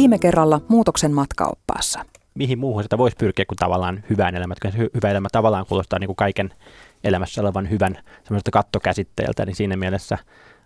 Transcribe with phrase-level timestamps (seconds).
[0.00, 2.04] Viime kerralla muutoksen matkaoppaassa.
[2.34, 4.56] Mihin muuhun sitä voisi pyrkiä kuin tavallaan hyvään elämään?
[4.94, 6.54] Hyvä elämä tavallaan kuulostaa niin kuin kaiken
[7.04, 10.18] elämässä olevan hyvän semmoista kattokäsitteeltä, niin siinä mielessä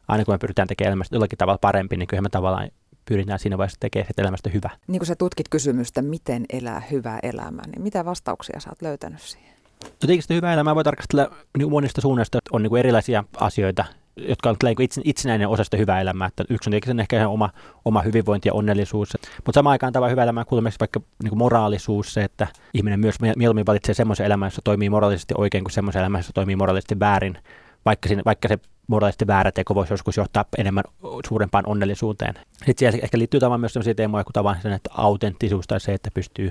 [0.08, 2.68] aina kun me pyritään tekemään elämästä jollakin tavalla parempi, niin kyllä me tavallaan
[3.04, 4.70] pyritään siinä vaiheessa tekemään elämästä hyvä.
[4.86, 9.20] Niin kun sä tutkit kysymystä, miten elää hyvää elämää, niin mitä vastauksia sä oot löytänyt
[9.20, 9.54] siihen?
[10.02, 13.84] Jotenkin sitä hyvää elämää voi tarkastella niin monista suunnasta, että on niin kuin erilaisia asioita,
[14.16, 16.28] jotka on niin itse, itsenäinen osa sitä hyvää elämää.
[16.28, 17.50] Että yksi on tietenkin ehkä ihan oma,
[17.84, 19.08] oma hyvinvointi ja onnellisuus.
[19.36, 23.00] Mutta samaan aikaan tämä hyvä elämä kuuluu myös vaikka niin kuin moraalisuus, se, että ihminen
[23.00, 27.00] myös mieluummin valitsee semmoisen elämän, jossa toimii moraalisesti oikein kuin semmoisen elämän, jossa toimii moraalisesti
[27.00, 27.38] väärin,
[27.84, 30.84] vaikka, siinä, vaikka se moraalisesti väärä teko voisi joskus johtaa enemmän
[31.28, 32.34] suurempaan onnellisuuteen.
[32.52, 35.94] Sitten siellä ehkä liittyy tavallaan myös sellaisia teemoja kuin tavallaan sen, että autenttisuus tai se,
[35.94, 36.50] että pystyy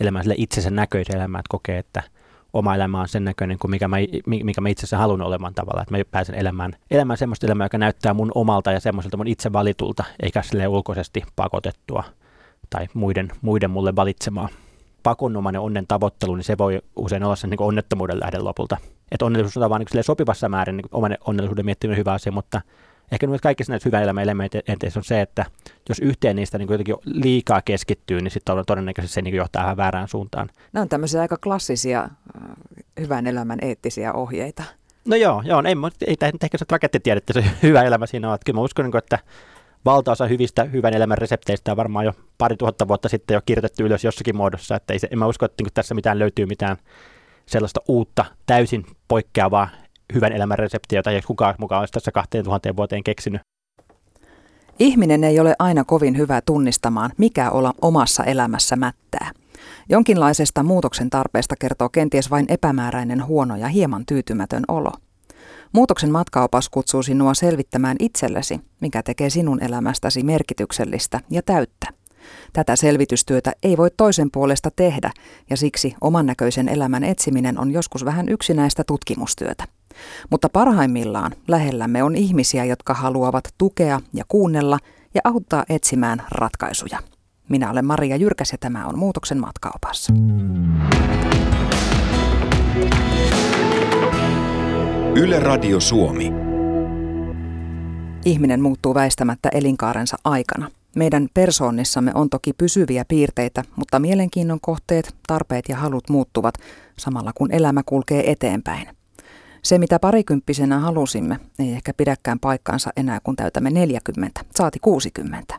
[0.00, 2.02] elämään sille itsensä näköisen elämään, että kokee, että
[2.54, 5.82] oma elämä on sen näköinen kuin mikä mä, mikä mä itse asiassa haluan olevan tavalla,
[5.82, 9.52] että mä pääsen elämään, elämään semmoista elämää, joka näyttää mun omalta ja semmoiselta mun itse
[9.52, 12.04] valitulta, eikä sille ulkoisesti pakotettua
[12.70, 14.48] tai muiden, muiden mulle valitsemaa.
[15.02, 18.76] Pakonomainen onnen tavoittelu, niin se voi usein olla sen niin onnettomuuden lähde lopulta.
[19.12, 22.60] Että onnellisuus on vaan niin sopivassa määrin niin oman onnellisuuden miettiminen hyvä asia, mutta
[23.12, 25.44] ehkä myös kaikissa näissä hyvän elämän elementeissä on se, että
[25.88, 30.08] jos yhteen niistä niin jotenkin liikaa keskittyy, niin sitten todennäköisesti se niin johtaa vähän väärään
[30.08, 30.50] suuntaan.
[30.72, 32.10] Nämä on tämmöisiä aika klassisia äh,
[33.00, 34.64] hyvän elämän eettisiä ohjeita.
[35.04, 35.74] No joo, joo ei,
[36.06, 38.34] ei, ei ehkä se rakettitiedettä se hyvä elämä siinä on.
[38.34, 39.18] Että kyllä mä uskon, niin että
[39.84, 44.04] valtaosa hyvistä hyvän elämän resepteistä on varmaan jo pari tuhatta vuotta sitten jo kirjoitettu ylös
[44.04, 44.76] jossakin muodossa.
[44.76, 46.76] Että ei se, en mä usko, että niin tässä mitään löytyy mitään
[47.46, 49.68] sellaista uutta, täysin poikkeavaa
[50.14, 53.40] hyvän elämän reseptiä, jota ei kukaan mukaan olisi tässä 2000 vuoteen keksinyt.
[54.78, 59.30] Ihminen ei ole aina kovin hyvä tunnistamaan, mikä olla omassa elämässä mättää.
[59.88, 64.92] Jonkinlaisesta muutoksen tarpeesta kertoo kenties vain epämääräinen huono ja hieman tyytymätön olo.
[65.72, 71.86] Muutoksen matkaopas kutsuu sinua selvittämään itsellesi, mikä tekee sinun elämästäsi merkityksellistä ja täyttä.
[72.52, 75.10] Tätä selvitystyötä ei voi toisen puolesta tehdä,
[75.50, 79.64] ja siksi oman näköisen elämän etsiminen on joskus vähän yksinäistä tutkimustyötä.
[80.30, 84.78] Mutta parhaimmillaan lähellämme on ihmisiä, jotka haluavat tukea ja kuunnella
[85.14, 86.98] ja auttaa etsimään ratkaisuja.
[87.48, 90.12] Minä olen Maria Jyrkäs ja tämä on Muutoksen matkaopassa.
[95.16, 96.32] Yle Radio Suomi.
[98.24, 100.70] Ihminen muuttuu väistämättä elinkaarensa aikana.
[100.96, 106.54] Meidän persoonnissamme on toki pysyviä piirteitä, mutta mielenkiinnon kohteet, tarpeet ja halut muuttuvat
[106.98, 108.88] samalla kun elämä kulkee eteenpäin.
[109.64, 115.58] Se, mitä parikymppisenä halusimme, ei ehkä pidäkään paikkaansa enää kun täytämme 40, saati 60.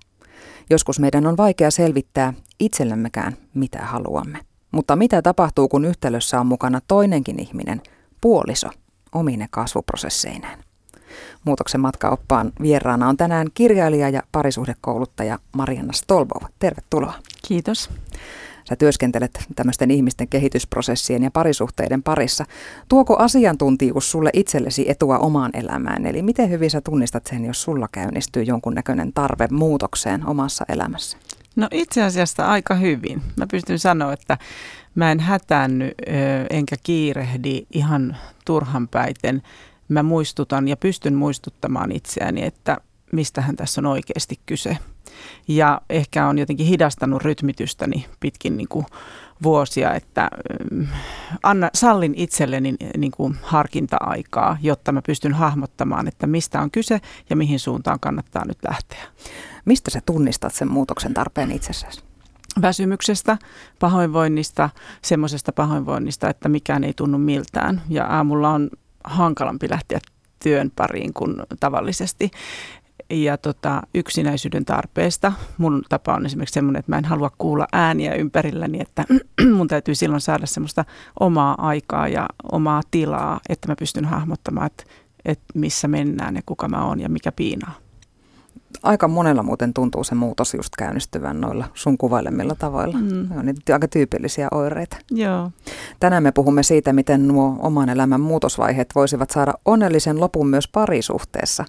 [0.70, 4.40] Joskus meidän on vaikea selvittää itsellemmekään, mitä haluamme.
[4.72, 7.82] Mutta mitä tapahtuu, kun yhtälössä on mukana toinenkin ihminen,
[8.22, 8.70] puoliso,
[9.12, 10.60] omine kasvuprosesseineen?
[11.46, 16.44] Muutoksen matkaoppaan vieraana on tänään kirjailija ja parisuhdekouluttaja Marianna Stolbov.
[16.60, 17.14] Tervetuloa.
[17.48, 17.90] Kiitos.
[18.70, 22.46] Sä työskentelet tämmöisten ihmisten kehitysprosessien ja parisuhteiden parissa.
[22.90, 26.06] Tuoko asiantuntijuus sulle itsellesi etua omaan elämään?
[26.06, 31.18] Eli miten hyvin sä tunnistat sen, jos sulla käynnistyy jonkunnäköinen tarve muutokseen omassa elämässä?
[31.56, 33.22] No itse asiassa aika hyvin.
[33.36, 34.38] Mä pystyn sanoa, että
[34.96, 35.92] mä en hätäänny
[36.50, 39.42] enkä kiirehdi ihan turhanpäiten.
[39.90, 42.78] Mä muistutan ja pystyn muistuttamaan itseäni, että
[43.12, 44.78] mistähän tässä on oikeasti kyse.
[45.48, 48.86] Ja ehkä on jotenkin hidastanut rytmitystäni pitkin niin kuin
[49.44, 50.30] vuosia, että
[50.72, 50.88] mm,
[51.44, 57.36] anna, sallin itselleni niin kuin harkinta-aikaa, jotta mä pystyn hahmottamaan, että mistä on kyse ja
[57.36, 59.04] mihin suuntaan kannattaa nyt lähteä.
[59.66, 62.06] Mistä sä tunnistat sen muutoksen tarpeen itsessäsi?
[62.62, 63.38] väsymyksestä,
[63.80, 64.70] pahoinvoinnista,
[65.02, 67.81] semmoisesta pahoinvoinnista, että mikään ei tunnu miltään.
[67.90, 68.70] Ja aamulla on
[69.04, 70.00] hankalampi lähteä
[70.44, 72.31] työn pariin kuin tavallisesti
[73.10, 75.34] ja tota, yksinäisyyden tarpeesta.
[75.58, 79.06] Mun tapa on esimerkiksi semmoinen, että mä en halua kuulla ääniä ympärilläni, että
[79.56, 80.86] mun täytyy silloin saada semmoista
[81.20, 84.84] omaa aikaa ja omaa tilaa, että mä pystyn hahmottamaan, että,
[85.26, 87.74] että missä mennään ja kuka mä oon ja mikä piinaa.
[88.84, 92.98] Aika monella muuten tuntuu se muutos just käynnistyvän noilla sun kuvailemilla tavoilla.
[92.98, 93.30] Mm.
[93.30, 94.98] Ne on niitä aika tyypillisiä oireita.
[95.12, 95.51] Joo.
[96.00, 101.66] Tänään me puhumme siitä, miten nuo oman elämän muutosvaiheet voisivat saada onnellisen lopun myös parisuhteessa.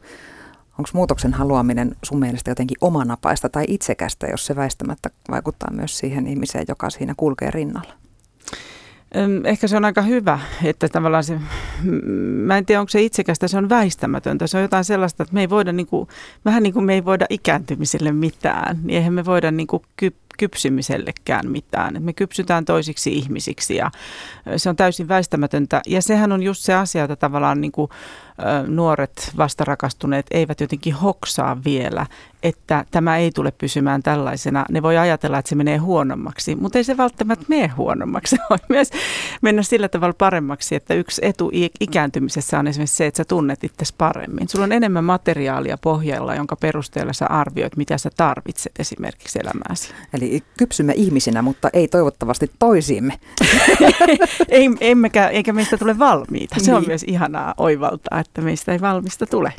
[0.78, 6.26] Onko muutoksen haluaminen sun mielestä jotenkin omanapaista tai itsekästä, jos se väistämättä vaikuttaa myös siihen
[6.26, 7.92] ihmiseen, joka siinä kulkee rinnalla?
[9.44, 11.40] Ehkä se on aika hyvä, että tavallaan se,
[12.44, 14.46] mä en tiedä onko se itsekästä, se on väistämätöntä.
[14.46, 16.08] Se on jotain sellaista, että me ei voida, niin kuin,
[16.44, 20.16] vähän niin kuin me ei voida ikääntymiselle mitään, niin eihän me voida niin kuin ky-
[20.38, 21.96] kypsymisellekään mitään.
[22.02, 23.90] me kypsytään toisiksi ihmisiksi ja
[24.56, 25.82] se on täysin väistämätöntä.
[25.86, 27.90] Ja sehän on just se asia, että tavallaan niin kuin,
[28.66, 32.06] nuoret vastarakastuneet eivät jotenkin hoksaa vielä,
[32.42, 34.64] että tämä ei tule pysymään tällaisena.
[34.70, 38.36] Ne voi ajatella, että se menee huonommaksi, mutta ei se välttämättä mene huonommaksi.
[38.36, 38.90] Se voi myös
[39.42, 41.50] mennä sillä tavalla paremmaksi, että yksi etu
[41.80, 44.48] ikääntymisessä on esimerkiksi se, että sä tunnet itse paremmin.
[44.48, 49.94] Sulla on enemmän materiaalia pohjalla, jonka perusteella sä arvioit, mitä sä tarvitset esimerkiksi elämääsi.
[50.14, 53.20] Eli kypsymme ihmisinä, mutta ei toivottavasti toisiimme.
[54.48, 56.56] ei, emmekä, eikä meistä tule valmiita.
[56.58, 56.88] Se on niin.
[56.88, 59.52] myös ihanaa oivaltaa, että meistä ei valmista tule.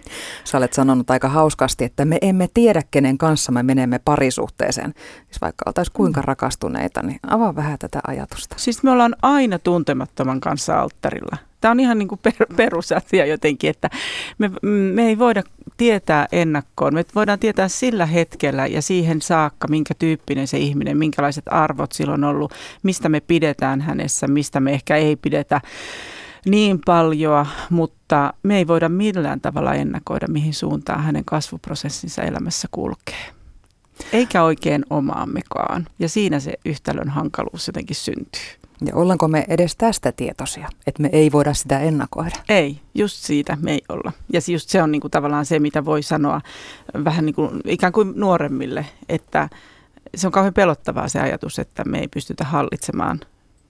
[0.44, 4.94] Sä olet sanonut aika hauskasti, että me emme tiedä, kenen kanssa me menemme parisuhteeseen.
[5.26, 6.26] Siis vaikka oltaisiin kuinka mm.
[6.26, 8.56] rakastuneita, niin avaa vähän tätä ajatusta.
[8.60, 11.38] Siis me ollaan aina tuntemattoman kanssa alttarilla.
[11.62, 13.90] Tämä on ihan niin kuin per, perusasia jotenkin, että
[14.38, 14.52] me,
[14.94, 15.44] me ei voida
[15.78, 16.94] tietää ennakkoon.
[16.94, 22.14] Me voidaan tietää sillä hetkellä ja siihen saakka, minkä tyyppinen se ihminen, minkälaiset arvot sillä
[22.14, 22.54] on ollut,
[22.84, 25.62] mistä me pidetään hänessä, mistä me ehkä ei pidetä
[26.48, 33.26] niin paljon, mutta me ei voida millään tavalla ennakoida, mihin suuntaan hänen kasvuprosessinsa elämässä kulkee.
[34.14, 35.88] Eikä oikein omaammekaan.
[36.00, 38.42] Ja siinä se yhtälön hankaluus jotenkin syntyy.
[38.86, 42.36] Ja ollaanko me edes tästä tietoisia, että me ei voida sitä ennakoida?
[42.50, 44.12] Ei, just siitä me ei olla.
[44.34, 46.42] Ja just se on niinku tavallaan se, mitä voi sanoa
[47.04, 49.50] vähän niin kuin, ikään kuin nuoremmille, että
[50.16, 53.20] se on kauhean pelottavaa se ajatus, että me ei pystytä hallitsemaan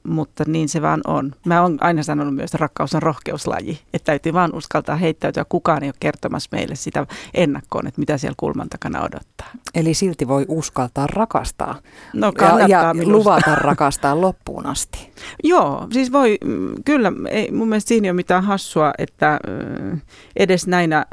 [0.07, 1.35] mutta niin se vaan on.
[1.45, 3.79] Mä oon aina sanonut myös, että rakkaus on rohkeuslaji.
[3.93, 5.45] Että täytyy vaan uskaltaa heittäytyä.
[5.49, 9.47] Kukaan ei ole kertomassa meille sitä ennakkoon, että mitä siellä kulman takana odottaa.
[9.75, 11.75] Eli silti voi uskaltaa rakastaa
[12.13, 15.11] no, ja, ja luvata rakastaa loppuun asti.
[15.43, 19.39] Joo, siis voi, mm, kyllä, ei, mun mielestä siinä ei ole mitään hassua, että
[20.35, 21.05] edes näinä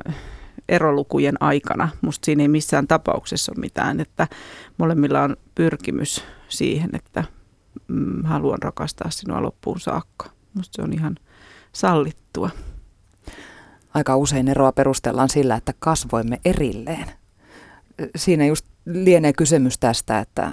[0.69, 4.29] erolukujen aikana, musta siinä ei missään tapauksessa ole mitään, että
[4.79, 7.25] molemmilla on pyrkimys siihen, että
[7.89, 10.31] mm, haluan rakastaa sinua loppuun saakka.
[10.55, 11.17] Musta se on ihan
[11.73, 12.51] sallittua.
[13.95, 17.11] Aika usein eroa perustellaan sillä, että kasvoimme erilleen.
[18.17, 20.53] Siinä just lienee kysymys tästä, että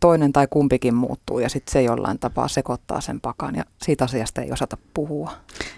[0.00, 4.42] toinen tai kumpikin muuttuu ja sitten se jollain tapaa sekoittaa sen pakan ja siitä asiasta
[4.42, 5.32] ei osata puhua.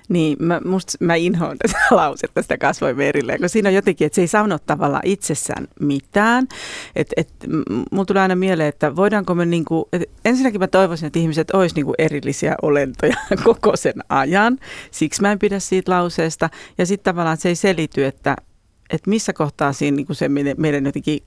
[0.08, 4.14] Niin, mä, musta, mä inhoan tätä lausetta sitä kasvoi verilleen, kun siinä on jotenkin, että
[4.14, 6.48] se ei sano tavallaan itsessään mitään.
[6.96, 7.28] Et, et,
[7.90, 11.74] mulla tulee aina mieleen, että voidaanko me niinku, et ensinnäkin mä toivoisin, että ihmiset olisi
[11.74, 14.58] niinku erillisiä olentoja koko sen ajan.
[14.90, 16.50] Siksi mä en pidä siitä lauseesta.
[16.78, 18.36] Ja sitten tavallaan se ei selity, että
[18.90, 21.20] että missä kohtaa siinä niin se meidän, meidän jotenkin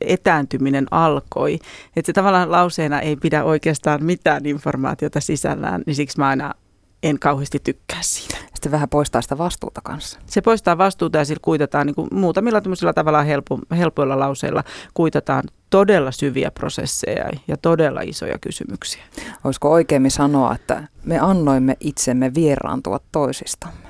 [0.00, 1.58] etääntyminen alkoi.
[1.96, 6.54] Että se tavallaan lauseena ei pidä oikeastaan mitään informaatiota sisällään, niin siksi mä aina
[7.02, 8.36] en kauheasti tykkää siitä.
[8.54, 10.18] Sitten vähän poistaa sitä vastuuta kanssa.
[10.26, 12.62] Se poistaa vastuuta ja sillä kuitataan niin kuin muutamilla
[12.94, 19.02] tavalla helpo, helpoilla lauseilla kuitataan todella syviä prosesseja ja todella isoja kysymyksiä.
[19.44, 23.88] Olisiko oikeimmin sanoa, että me annoimme itsemme vieraantua toisistamme?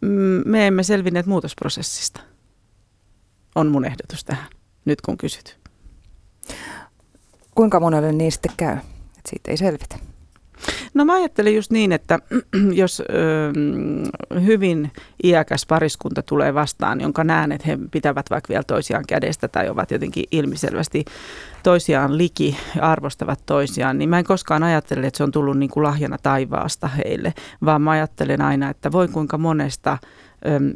[0.00, 2.20] Mm, me emme selvinneet muutosprosessista,
[3.54, 4.57] on mun ehdotus tähän
[4.88, 5.58] nyt kun kysyt.
[7.54, 9.98] Kuinka monelle niin sitten käy, että siitä ei selvitä?
[10.94, 12.18] No mä ajattelin just niin, että
[12.72, 13.10] jos ö,
[14.40, 14.92] hyvin
[15.24, 19.90] iäkäs pariskunta tulee vastaan, jonka näen, että he pitävät vaikka vielä toisiaan kädestä tai ovat
[19.90, 21.04] jotenkin ilmiselvästi
[21.62, 25.70] toisiaan liki ja arvostavat toisiaan, niin mä en koskaan ajattele, että se on tullut niin
[25.70, 27.34] kuin lahjana taivaasta heille,
[27.64, 29.98] vaan mä ajattelen aina, että voi kuinka monesta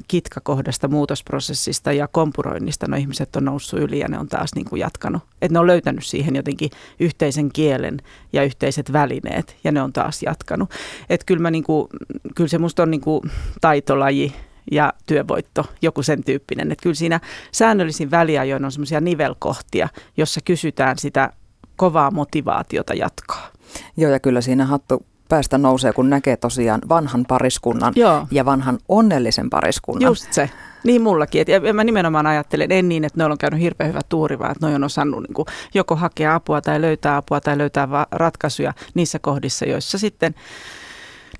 [0.09, 4.81] kitkakohdasta, muutosprosessista ja kompuroinnista no ihmiset on noussut yli ja ne on taas niin kuin
[4.81, 5.23] jatkanut.
[5.43, 6.71] Että ne on löytänyt siihen jotenkin
[7.01, 7.97] yhteisen kielen
[8.33, 10.71] ja yhteiset välineet ja ne on taas jatkanut.
[11.11, 11.89] Että kyllä, niin kuin,
[12.35, 13.23] kyllä se musta on niin kuin
[13.61, 14.35] taitolaji
[14.71, 16.73] ja työvoitto, joku sen tyyppinen.
[16.73, 17.21] Että kyllä siinä
[17.53, 21.33] säännöllisin väliajoin on semmoisia nivelkohtia, jossa kysytään sitä
[21.77, 23.49] kovaa motivaatiota jatkaa.
[23.97, 28.27] Joo, ja kyllä siinä hattu päästä nousee, kun näkee tosiaan vanhan pariskunnan Joo.
[28.31, 30.11] ja vanhan onnellisen pariskunnan.
[30.11, 30.51] Just se.
[30.85, 31.41] Niin mullakin.
[31.41, 34.53] Et, ja mä nimenomaan ajattelen, en niin, että noilla on käynyt hirveän hyvä tuuri, vaan
[34.53, 38.07] että ne on osannut niin kuin, joko hakea apua tai löytää apua tai löytää va-
[38.11, 40.35] ratkaisuja niissä kohdissa, joissa sitten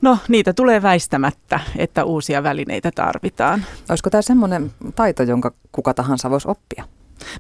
[0.03, 3.65] No niitä tulee väistämättä, että uusia välineitä tarvitaan.
[3.89, 6.85] Olisiko tämä semmoinen taito, jonka kuka tahansa voisi oppia?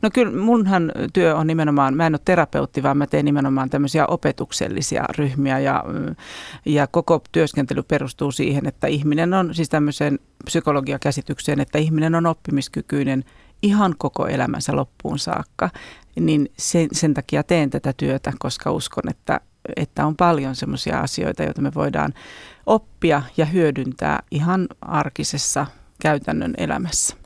[0.02, 4.06] No kyllä munhan työ on nimenomaan, mä en ole terapeutti, vaan mä teen nimenomaan tämmöisiä
[4.06, 5.84] opetuksellisia ryhmiä ja,
[6.66, 13.24] ja koko työskentely perustuu siihen, että ihminen on siis tämmöiseen psykologiakäsitykseen, että ihminen on oppimiskykyinen
[13.62, 15.70] ihan koko elämänsä loppuun saakka,
[16.20, 19.40] niin sen, sen takia teen tätä työtä, koska uskon, että,
[19.76, 22.14] että on paljon semmoisia asioita, joita me voidaan
[22.66, 25.66] oppia ja hyödyntää ihan arkisessa
[26.02, 27.16] käytännön elämässä.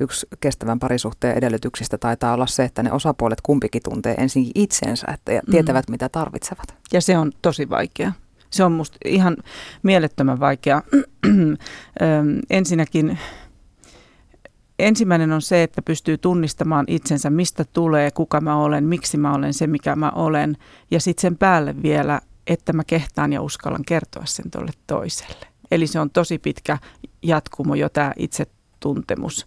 [0.00, 5.32] Yksi kestävän parisuhteen edellytyksistä taitaa olla se, että ne osapuolet kumpikin tuntee ensin itsensä että
[5.32, 5.50] ja mm.
[5.50, 5.92] tietävät, mm.
[5.92, 6.74] mitä tarvitsevat.
[6.92, 8.12] Ja se on tosi vaikea.
[8.50, 9.36] Se on musta ihan
[9.82, 10.82] mielettömän vaikea.
[12.50, 13.18] Ensinnäkin
[14.78, 19.54] ensimmäinen on se, että pystyy tunnistamaan itsensä, mistä tulee, kuka mä olen, miksi mä olen
[19.54, 20.56] se, mikä mä olen.
[20.90, 25.46] Ja sitten sen päälle vielä, että mä kehtaan ja uskallan kertoa sen tuolle toiselle.
[25.70, 26.78] Eli se on tosi pitkä
[27.22, 29.46] jatkumo jo tämä itsetuntemus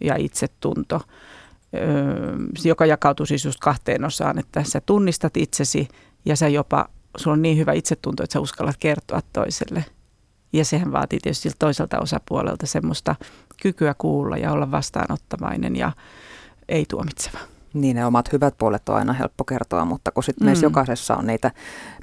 [0.00, 1.00] ja itsetunto,
[2.64, 5.88] joka jakautuu siis just kahteen osaan, että sä tunnistat itsesi
[6.24, 9.84] ja sä jopa, sulla on niin hyvä itsetunto, että sä uskallat kertoa toiselle.
[10.52, 13.16] Ja sehän vaatii tietysti toiselta osapuolelta semmoista
[13.62, 15.92] kykyä kuulla ja olla vastaanottavainen ja
[16.68, 17.38] ei tuomitseva.
[17.74, 20.46] Niin ne omat hyvät puolet on aina helppo kertoa, mutta kun sitten mm.
[20.46, 21.50] meissä jokaisessa on niitä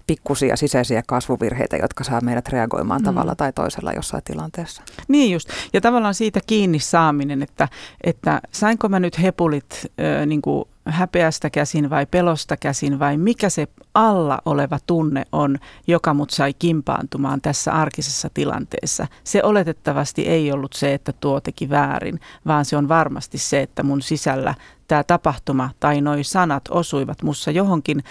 [0.07, 3.05] pikkusia sisäisiä kasvuvirheitä, jotka saa meidät reagoimaan mm.
[3.05, 4.83] tavalla tai toisella jossain tilanteessa.
[5.07, 5.50] Niin just.
[5.74, 7.67] Ja tavallaan siitä kiinni saaminen, että,
[8.03, 9.85] että sainko mä nyt hepulit
[10.21, 15.57] ö, niin kuin häpeästä käsin vai pelosta käsin vai mikä se alla oleva tunne on,
[15.88, 19.07] joka mut sai kimpaantumaan tässä arkisessa tilanteessa.
[19.24, 23.83] Se oletettavasti ei ollut se, että tuo teki väärin, vaan se on varmasti se, että
[23.83, 24.55] mun sisällä
[24.88, 28.04] tämä tapahtuma tai noi sanat osuivat mussa johonkin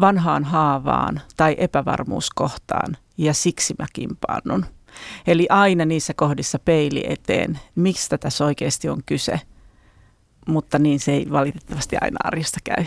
[0.00, 4.66] vanhaan haavaan tai epävarmuuskohtaan ja siksi mä kimpaannun.
[5.26, 9.40] Eli aina niissä kohdissa peili eteen, mistä tässä oikeasti on kyse–
[10.46, 12.84] mutta niin se ei valitettavasti aina arjesta käy.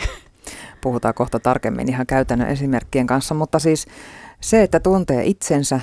[0.82, 3.88] Puhutaan kohta tarkemmin ihan käytännön esimerkkien kanssa, mutta siis
[4.42, 5.80] se, että tuntee itsensä,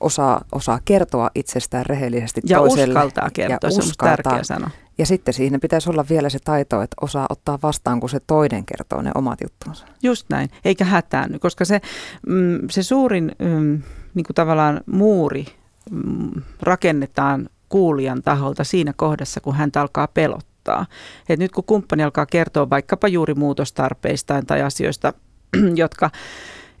[0.00, 2.94] osaa, osaa kertoa itsestään rehellisesti ja toiselle.
[2.94, 4.70] Uskaltaa kertoa, ja se uskaltaa tärkeä sana.
[4.98, 8.66] Ja sitten siinä pitäisi olla vielä se taito, että osaa ottaa vastaan, kun se toinen
[8.66, 9.86] kertoo ne omat juttunsa.
[10.02, 11.80] Just näin, eikä hätäänny, koska se,
[12.26, 13.82] mm, se suurin mm,
[14.14, 15.46] niin kuin tavallaan muuri
[15.90, 20.86] mm, rakennetaan kuulijan taholta siinä kohdassa, kun hän alkaa pelottaa.
[21.28, 25.12] Et nyt kun kumppani alkaa kertoa vaikkapa juuri muutostarpeistaan tai asioista,
[25.74, 26.10] jotka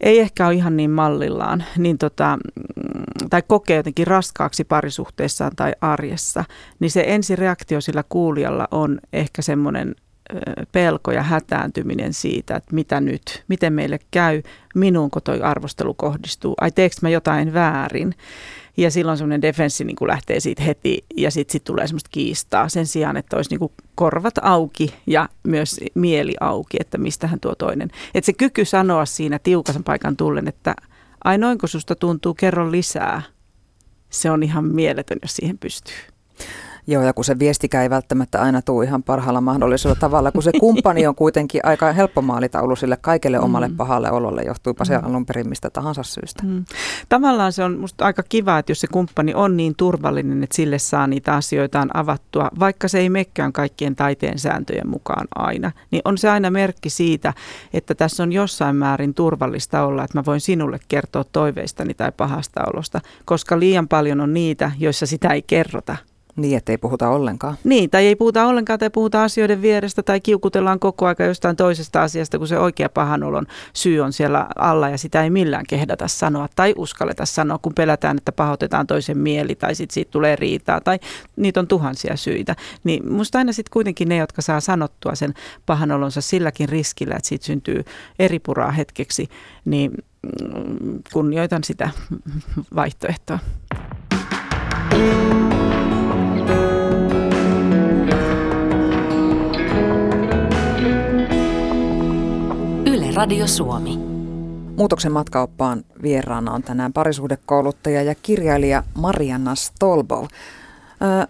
[0.00, 2.38] ei ehkä ole ihan niin mallillaan, niin tota,
[3.30, 6.44] tai kokee jotenkin raskaaksi parisuhteessaan tai arjessa,
[6.80, 9.94] niin se ensireaktio sillä kuulijalla on ehkä semmoinen
[10.72, 14.42] pelko ja hätääntyminen siitä, että mitä nyt, miten meille käy,
[14.74, 18.14] minuunko toi arvostelu kohdistuu, ai teekö mä jotain väärin.
[18.76, 22.68] Ja silloin semmoinen defenssi niin kuin lähtee siitä heti ja sitten sit tulee semmoista kiistaa
[22.68, 27.54] sen sijaan, että olisi niin kuin korvat auki ja myös mieli auki, että mistähän tuo
[27.54, 27.90] toinen.
[28.14, 30.74] Että se kyky sanoa siinä tiukasen paikan tullen, että
[31.24, 31.38] ai
[31.68, 33.22] susta tuntuu, kerro lisää.
[34.10, 35.94] Se on ihan mieletön, jos siihen pystyy.
[36.86, 40.50] Joo, ja kun se viestikään ei välttämättä aina tule ihan parhaalla mahdollisella tavalla, kun se
[40.60, 43.76] kumppani on kuitenkin aika helppo maalitaulu sille kaikelle omalle mm.
[43.76, 45.04] pahalle ololle, johtuipa se mm.
[45.04, 46.42] alun perin mistä tahansa syystä.
[46.46, 46.64] Mm.
[47.08, 50.78] Tavallaan se on musta aika kiva, että jos se kumppani on niin turvallinen, että sille
[50.78, 56.18] saa niitä asioitaan avattua, vaikka se ei mekään kaikkien taiteen sääntöjen mukaan aina, niin on
[56.18, 57.34] se aina merkki siitä,
[57.72, 62.60] että tässä on jossain määrin turvallista olla, että mä voin sinulle kertoa toiveistani tai pahasta
[62.74, 65.96] olosta, koska liian paljon on niitä, joissa sitä ei kerrota
[66.36, 67.56] niin, että ei puhuta ollenkaan.
[67.64, 72.02] Niin, tai ei puhuta ollenkaan tai puhuta asioiden vierestä tai kiukutellaan koko aika jostain toisesta
[72.02, 76.48] asiasta, kun se oikea pahanolon syy on siellä alla ja sitä ei millään kehdata sanoa
[76.56, 80.98] tai uskalleta sanoa, kun pelätään, että pahoitetaan toisen mieli tai sitten siitä tulee riitaa tai
[81.36, 82.56] niitä on tuhansia syitä.
[82.84, 85.34] Niin musta aina sitten kuitenkin ne, jotka saa sanottua sen
[85.66, 87.84] pahanolonsa silläkin riskillä, että siitä syntyy
[88.18, 89.28] eri puraa hetkeksi,
[89.64, 89.90] niin
[90.22, 91.90] mm, kunnioitan sitä
[92.74, 93.38] vaihtoehtoa.
[103.14, 103.96] Radio Suomi.
[104.76, 110.26] Muutoksen matkaoppaan vieraana on tänään parisuhdekouluttaja ja kirjailija Marianna Stolbov.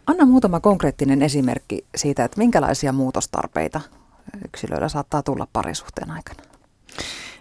[0.06, 3.80] Anna muutama konkreettinen esimerkki siitä, että minkälaisia muutostarpeita
[4.44, 6.42] yksilöillä saattaa tulla parisuhteen aikana.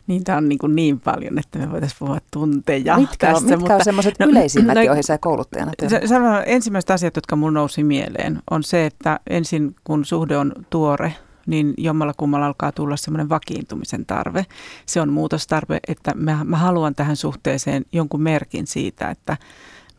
[0.07, 3.35] Niitä on niin, kuin niin paljon, että me voitaisiin puhua tunteja mitkä.
[3.35, 6.01] On, mitkä mutta, on sellaiset no, yleisimmät, no, joihin sä kouluttajana se,
[6.45, 11.13] Ensimmäiset asiat, jotka mun nousi mieleen, on se, että ensin kun suhde on tuore,
[11.47, 14.45] niin jommalla kummalla alkaa tulla semmoinen vakiintumisen tarve.
[14.85, 19.37] Se on muutostarve, että mä, mä haluan tähän suhteeseen jonkun merkin siitä, että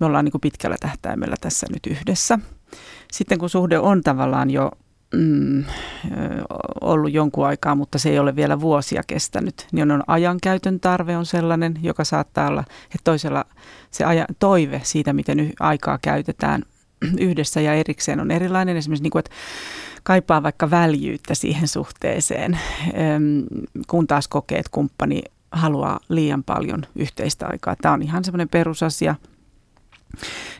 [0.00, 2.38] me ollaan niin kuin pitkällä tähtäimellä tässä nyt yhdessä.
[3.12, 4.70] Sitten kun suhde on tavallaan jo
[5.14, 5.64] mm,
[6.80, 11.26] ollut jonkun aikaa, mutta se ei ole vielä vuosia kestänyt, niin on ajankäytön tarve on
[11.26, 13.44] sellainen, joka saattaa olla, että toisella
[13.90, 16.62] se aja, toive siitä, miten aikaa käytetään
[17.20, 18.76] yhdessä ja erikseen on erilainen.
[18.76, 19.30] Esimerkiksi niin kuin, että
[20.04, 22.58] kaipaa vaikka väljyyttä siihen suhteeseen,
[23.86, 27.76] kun taas kokee, että kumppani haluaa liian paljon yhteistä aikaa.
[27.82, 29.14] Tämä on ihan semmoinen perusasia.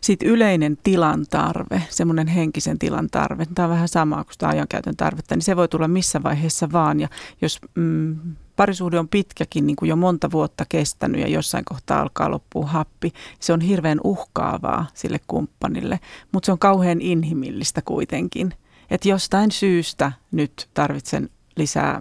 [0.00, 4.96] Sitten yleinen tilan tarve, semmoinen henkisen tilan tarve, tämä on vähän sama kuin tämä ajankäytön
[4.96, 7.00] tarvetta, niin se voi tulla missä vaiheessa vaan.
[7.00, 7.08] Ja
[7.42, 8.16] jos mm,
[8.56, 13.12] parisuhde on pitkäkin, niin kuin jo monta vuotta kestänyt ja jossain kohtaa alkaa loppua happi,
[13.40, 16.00] se on hirveän uhkaavaa sille kumppanille,
[16.32, 18.54] mutta se on kauhean inhimillistä kuitenkin.
[18.94, 22.00] Että jostain syystä nyt tarvitsen lisää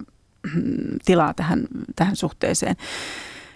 [1.06, 2.76] tilaa tähän, tähän suhteeseen.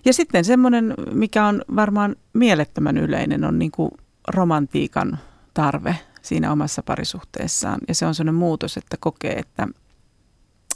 [0.06, 3.92] Ja sitten semmoinen, mikä on varmaan mielettömän yleinen, on niin kuin
[4.28, 5.20] romantiikan
[5.54, 7.80] tarve siinä omassa parisuhteessaan.
[7.88, 9.68] Ja se on sellainen muutos, että kokee, että,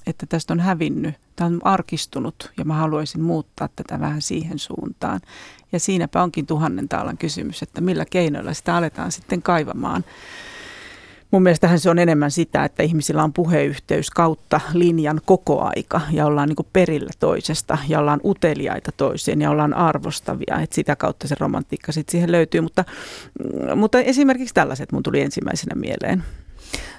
[0.08, 5.22] että tästä on hävinnyt, tämä on arkistunut ja mä haluaisin muuttaa tätä vähän siihen suuntaan.
[5.72, 10.04] Ja siinäpä onkin tuhannen taalan kysymys, että millä keinoilla sitä aletaan sitten kaivamaan.
[11.32, 16.26] Mun mielestähän se on enemmän sitä, että ihmisillä on puheyhteys kautta linjan koko aika ja
[16.26, 20.60] ollaan niin perillä toisesta ja ollaan uteliaita toiseen ja ollaan arvostavia.
[20.64, 22.62] Että sitä kautta se romantiikka sitten siihen löytyy.
[22.62, 22.86] Mutta,
[23.40, 26.24] mm, mutta esimerkiksi tällaiset mun tuli ensimmäisenä mieleen.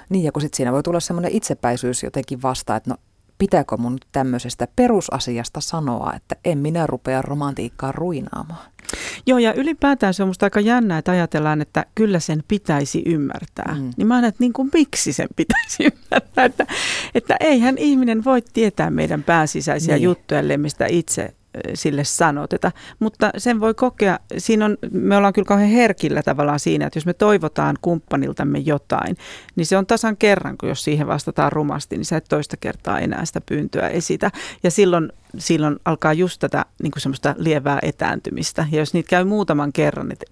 [0.08, 2.96] Niin ja kun sitten siinä voi tulla semmoinen itsepäisyys jotenkin vastaan, että no
[3.42, 8.70] pitääkö mun tämmöisestä perusasiasta sanoa, että en minä rupea romantiikkaa ruinaamaan.
[9.26, 13.74] Joo, ja ylipäätään se on musta aika jännä, että ajatellaan, että kyllä sen pitäisi ymmärtää.
[13.78, 13.90] Mm.
[13.96, 16.66] Niin mä ajattelen, että niin kuin, miksi sen pitäisi ymmärtää, että,
[17.14, 20.04] että eihän ihminen voi tietää meidän pääsisäisiä niin.
[20.04, 21.34] juttuja, mistä itse
[21.74, 22.72] sille sanoteta.
[22.98, 27.06] Mutta sen voi kokea, siinä on, me ollaan kyllä kauhean herkillä tavallaan siinä, että jos
[27.06, 29.16] me toivotaan kumppaniltamme jotain,
[29.56, 32.98] niin se on tasan kerran, kun jos siihen vastataan rumasti, niin sä et toista kertaa
[32.98, 34.30] enää sitä pyyntöä esitä.
[34.62, 38.66] Ja silloin, silloin alkaa just tätä niin kuin semmoista lievää etääntymistä.
[38.72, 40.26] Ja jos niitä käy muutaman kerran, että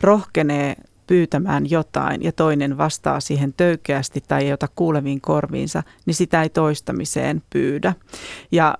[0.00, 6.42] rohkenee pyytämään jotain ja toinen vastaa siihen töykeästi tai ei ota kuuleviin korviinsa, niin sitä
[6.42, 7.94] ei toistamiseen pyydä.
[8.52, 8.78] Ja,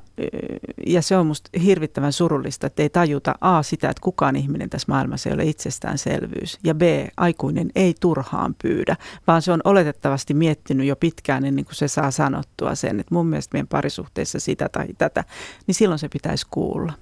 [0.86, 4.86] ja se on musta hirvittävän surullista, että ei tajuta A sitä, että kukaan ihminen tässä
[4.88, 6.58] maailmassa ei ole itsestäänselvyys.
[6.64, 6.82] Ja B,
[7.16, 12.10] aikuinen ei turhaan pyydä, vaan se on oletettavasti miettinyt jo pitkään ennen kuin se saa
[12.10, 15.24] sanottua sen, että mun mielestä meidän parisuhteessa sitä tai tätä,
[15.66, 16.92] niin silloin se pitäisi kuulla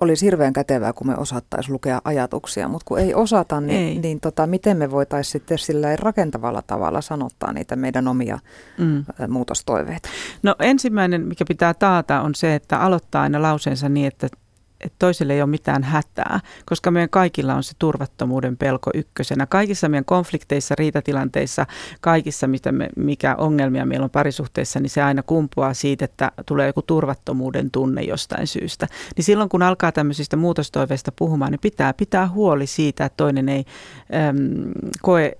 [0.00, 3.98] olisi hirveän kätevää, kun me osattaisiin lukea ajatuksia, mutta kun ei osata, niin, ei.
[3.98, 8.38] niin tota, miten me voitaisiin sitten sillä rakentavalla tavalla sanottaa niitä meidän omia
[8.78, 9.04] mm.
[9.28, 10.08] muutostoiveita?
[10.42, 14.28] No ensimmäinen, mikä pitää taata, on se, että aloittaa aina lauseensa niin, että
[14.80, 19.46] että toiselle ei ole mitään hätää, koska meidän kaikilla on se turvattomuuden pelko ykkösenä.
[19.46, 21.66] Kaikissa meidän konflikteissa, riitatilanteissa,
[22.00, 26.66] kaikissa, mitä me, mikä ongelmia meillä on parisuhteessa, niin se aina kumpuaa siitä, että tulee
[26.66, 28.86] joku turvattomuuden tunne jostain syystä.
[29.16, 33.64] Niin silloin, kun alkaa tämmöisistä muutostoiveista puhumaan, niin pitää pitää huoli siitä, että toinen ei
[34.28, 34.36] äm,
[35.02, 35.32] koe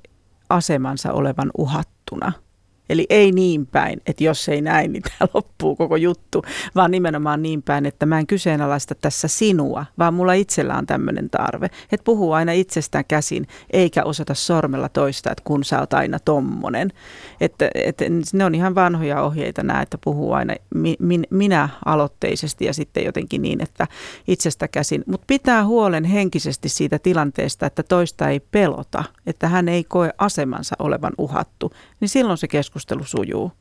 [0.49, 2.33] asemansa olevan uhattuna–
[2.91, 6.43] Eli ei niin päin, että jos ei näin, niin tämä loppuu koko juttu,
[6.75, 11.31] vaan nimenomaan niin päin, että mä en kyseenalaista tässä sinua, vaan mulla itsellä on tämmöinen
[11.31, 11.67] tarve.
[11.67, 16.93] Että puhuu aina itsestään käsin, eikä osata sormella toista, että kun sä oot aina tommonen.
[17.41, 22.65] Että, että ne on ihan vanhoja ohjeita nämä, että puhuu aina mi, min, minä aloitteisesti
[22.65, 23.87] ja sitten jotenkin niin, että
[24.29, 25.05] itsestä käsin.
[25.07, 30.77] Mutta pitää huolen henkisesti siitä tilanteesta, että toista ei pelota, että hän ei koe asemansa
[30.79, 33.53] olevan uhattu, niin silloin se keskustelu sujuu?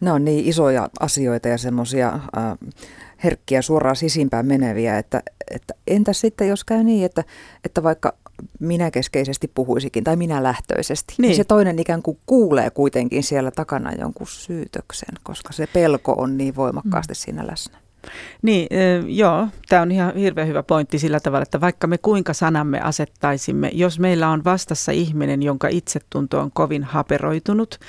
[0.00, 2.22] Ne on niin isoja asioita ja semmoisia äh,
[3.24, 7.24] herkkiä suoraan sisimpään meneviä, että, että entä sitten jos käy niin, että,
[7.64, 8.14] että vaikka
[8.60, 11.28] minä keskeisesti puhuisikin tai minä lähtöisesti, niin.
[11.28, 16.36] niin se toinen ikään kuin kuulee kuitenkin siellä takana jonkun syytöksen, koska se pelko on
[16.36, 17.16] niin voimakkaasti mm.
[17.16, 17.81] siinä läsnä.
[18.42, 18.68] Niin,
[19.06, 23.70] joo, tämä on ihan hirveän hyvä pointti sillä tavalla, että vaikka me kuinka sanamme asettaisimme,
[23.72, 27.80] jos meillä on vastassa ihminen, jonka itsetunto on kovin haperoitunut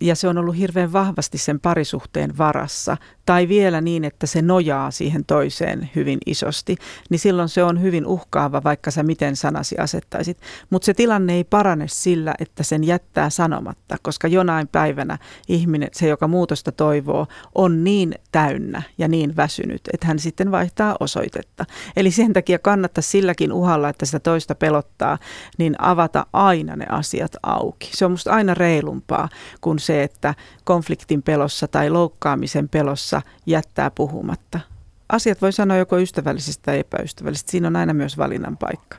[0.00, 4.90] ja se on ollut hirveän vahvasti sen parisuhteen varassa, tai vielä niin, että se nojaa
[4.90, 6.76] siihen toiseen hyvin isosti,
[7.10, 10.38] niin silloin se on hyvin uhkaava, vaikka sä miten sanasi asettaisit.
[10.70, 16.08] Mutta se tilanne ei parane sillä, että sen jättää sanomatta, koska jonain päivänä ihminen, se
[16.08, 21.64] joka muutosta toivoo, on niin täynnä ja niin väsynyt, että hän sitten vaihtaa osoitetta.
[21.96, 25.18] Eli sen takia kannattaa silläkin uhalla, että sitä toista pelottaa,
[25.58, 27.90] niin avata aina ne asiat auki.
[27.92, 29.28] Se on musta aina reilumpaa
[29.60, 34.60] kuin se, että konfliktin pelossa tai loukkaamisen pelossa jättää puhumatta.
[35.08, 37.50] Asiat voi sanoa joko ystävällisesti tai epäystävällisesti.
[37.50, 38.96] Siinä on aina myös valinnan paikka.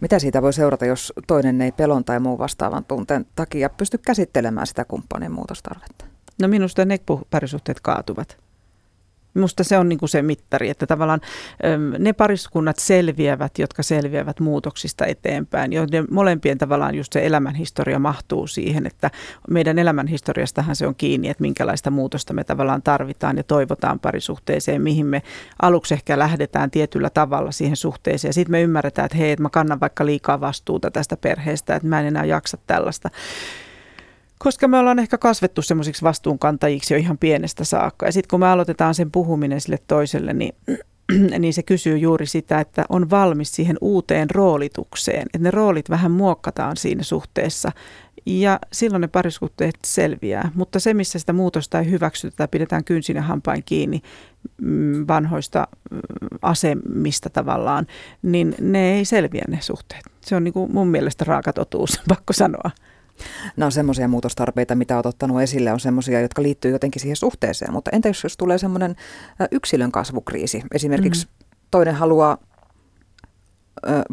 [0.00, 4.66] Mitä siitä voi seurata, jos toinen ei pelon tai muun vastaavan tunteen takia pysty käsittelemään
[4.66, 6.04] sitä kumppanin muutostarvetta?
[6.42, 6.98] No minusta ne
[7.30, 8.47] parisuhteet kaatuvat.
[9.38, 11.20] Minusta se on niin kuin se mittari, että tavallaan
[11.98, 18.86] ne pariskunnat selviävät, jotka selviävät muutoksista eteenpäin, joiden molempien tavallaan just se elämänhistoria mahtuu siihen,
[18.86, 19.10] että
[19.50, 25.06] meidän elämänhistoriastahan se on kiinni, että minkälaista muutosta me tavallaan tarvitaan ja toivotaan parisuhteeseen, mihin
[25.06, 25.22] me
[25.62, 28.34] aluksi ehkä lähdetään tietyllä tavalla siihen suhteeseen.
[28.34, 32.00] Sitten me ymmärretään, että hei, että mä kannan vaikka liikaa vastuuta tästä perheestä, että mä
[32.00, 33.10] en enää jaksa tällaista
[34.38, 38.06] Koska me ollaan ehkä kasvettu semmoisiksi vastuunkantajiksi jo ihan pienestä saakka.
[38.06, 40.54] Ja sitten kun me aloitetaan sen puhuminen sille toiselle, niin
[41.38, 45.22] niin se kysyy juuri sitä, että on valmis siihen uuteen roolitukseen.
[45.22, 47.72] Että ne roolit vähän muokkataan siinä suhteessa
[48.26, 50.50] ja silloin ne parisuhteet selviää.
[50.54, 54.00] Mutta se, missä sitä muutosta ei hyväksytä, pidetään kynsin ja hampain kiinni
[54.60, 55.98] mm, vanhoista mm,
[56.42, 57.86] asemista tavallaan,
[58.22, 60.02] niin ne ei selviä ne suhteet.
[60.20, 62.70] Se on niin kuin mun mielestä raaka totuus, pakko sanoa.
[63.56, 67.72] Nämä on semmoisia muutostarpeita, mitä olet ottanut esille, on semmoisia, jotka liittyy jotenkin siihen suhteeseen.
[67.72, 68.96] Mutta entä jos tulee semmoinen
[69.50, 70.62] yksilön kasvukriisi?
[70.74, 71.46] Esimerkiksi mm.
[71.70, 72.38] toinen haluaa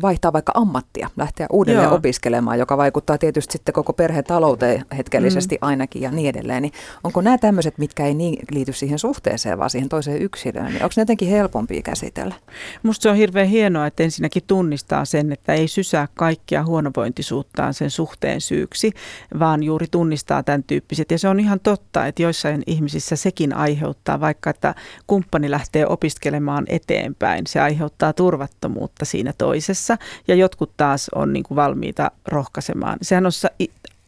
[0.01, 1.95] vaihtaa vaikka ammattia, lähteä uudelleen Joo.
[1.95, 5.67] opiskelemaan, joka vaikuttaa tietysti sitten koko perhetalouteen hetkellisesti mm.
[5.67, 6.61] ainakin ja niin edelleen.
[6.61, 6.73] Niin
[7.03, 10.93] onko nämä tämmöiset, mitkä ei niin liity siihen suhteeseen, vaan siihen toiseen yksilöön, niin onko
[10.97, 12.35] ne jotenkin helpompia käsitellä?
[12.83, 17.91] Musta se on hirveän hienoa, että ensinnäkin tunnistaa sen, että ei sysää kaikkia huonovointisuuttaan sen
[17.91, 18.91] suhteen syyksi,
[19.39, 21.11] vaan juuri tunnistaa tämän tyyppiset.
[21.11, 24.75] Ja se on ihan totta, että joissain ihmisissä sekin aiheuttaa, vaikka että
[25.07, 31.43] kumppani lähtee opiskelemaan eteenpäin, se aiheuttaa turvattomuutta siinä toisessa toisessa ja jotkut taas on niin
[31.43, 32.97] kuin valmiita rohkaisemaan.
[33.01, 33.31] Sehän on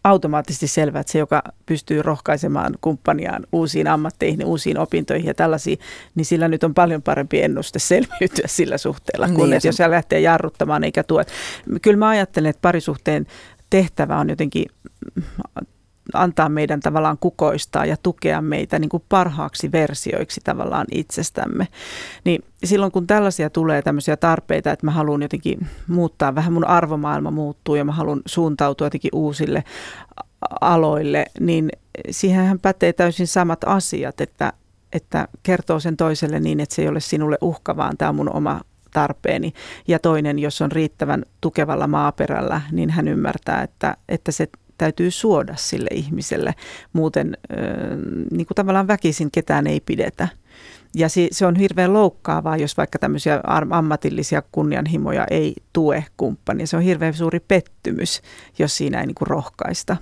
[0.04, 5.80] automaattisesti selvää, että se, joka pystyy rohkaisemaan kumppaniaan uusiin ammatteihin, uusiin opintoihin ja tällaisiin,
[6.16, 9.92] niin sillä nyt on paljon parempi ennuste selviytyä sillä suhteella, kuin niin, että jos hän
[9.92, 11.26] lähtee jarruttamaan eikä tue.
[11.82, 13.26] Kyllä mä ajattelen, että parisuhteen
[13.70, 14.66] tehtävä on jotenkin
[16.14, 21.68] antaa meidän tavallaan kukoistaa ja tukea meitä niin kuin parhaaksi versioiksi tavallaan itsestämme.
[22.24, 27.32] Niin silloin kun tällaisia tulee tämmöisiä tarpeita, että mä haluan jotenkin muuttaa, vähän mun arvomaailma
[27.32, 29.64] muuttuu ja mä haluan suuntautua jotenkin uusille
[30.62, 31.70] aloille, niin
[32.10, 34.54] siihenhän pätee täysin samat asiat, että,
[34.94, 38.36] että kertoo sen toiselle niin, että se ei ole sinulle uhka, vaan tämä on mun
[38.36, 38.62] oma
[38.94, 39.54] tarpeeni.
[39.88, 45.56] Ja toinen, jos on riittävän tukevalla maaperällä, niin hän ymmärtää, että, että se täytyy suoda
[45.56, 46.56] sille ihmiselle.
[46.94, 47.38] Muuten
[48.32, 50.28] niin kuin tavallaan väkisin ketään ei pidetä.
[50.96, 56.68] Ja se on hirveän loukkaavaa, jos vaikka tämmöisiä ammatillisia kunnianhimoja ei tue kumppani.
[56.68, 58.22] Se on hirveän suuri pettymys,
[58.60, 59.98] jos siinä ei niin kuin rohkaista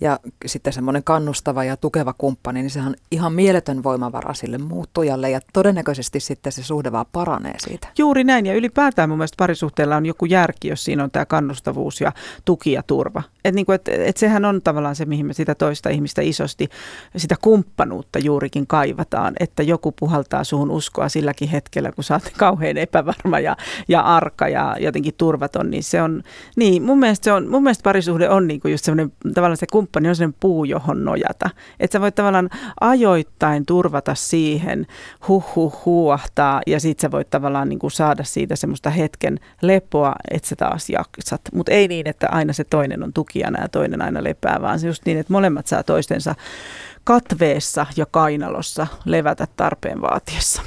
[0.00, 5.30] ja sitten semmoinen kannustava ja tukeva kumppani, niin sehän on ihan mieletön voimavara sille muuttujalle
[5.30, 7.88] ja todennäköisesti sitten se suhde vaan paranee siitä.
[7.98, 12.00] Juuri näin ja ylipäätään mun mielestä parisuhteella on joku järki, jos siinä on tämä kannustavuus
[12.00, 12.12] ja
[12.44, 13.22] tuki ja turva.
[13.44, 16.68] Että niin et, et sehän on tavallaan se, mihin me sitä toista ihmistä isosti,
[17.16, 22.76] sitä kumppanuutta juurikin kaivataan, että joku puhaltaa suhun uskoa silläkin hetkellä, kun sä oot kauhean
[22.76, 23.56] epävarma ja,
[23.88, 26.22] ja arka ja jotenkin turvaton, niin se on,
[26.56, 29.66] niin mun mielestä, se on, mun mielestä parisuhde on niin kuin just semmoinen tavallaan se
[29.90, 31.50] kumppani on sellainen puu, johon nojata.
[31.80, 32.50] Että sä voit tavallaan
[32.80, 34.86] ajoittain turvata siihen,
[35.28, 40.12] huh huh huuahtaa ja sit sä voit tavallaan niin kuin saada siitä semmoista hetken lepoa,
[40.30, 41.40] että sä taas jaksat.
[41.54, 44.86] Mutta ei niin, että aina se toinen on tukijana ja toinen aina lepää, vaan se
[44.86, 46.34] just niin, että molemmat saa toistensa
[47.04, 50.62] katveessa ja kainalossa levätä tarpeen vaatiessa.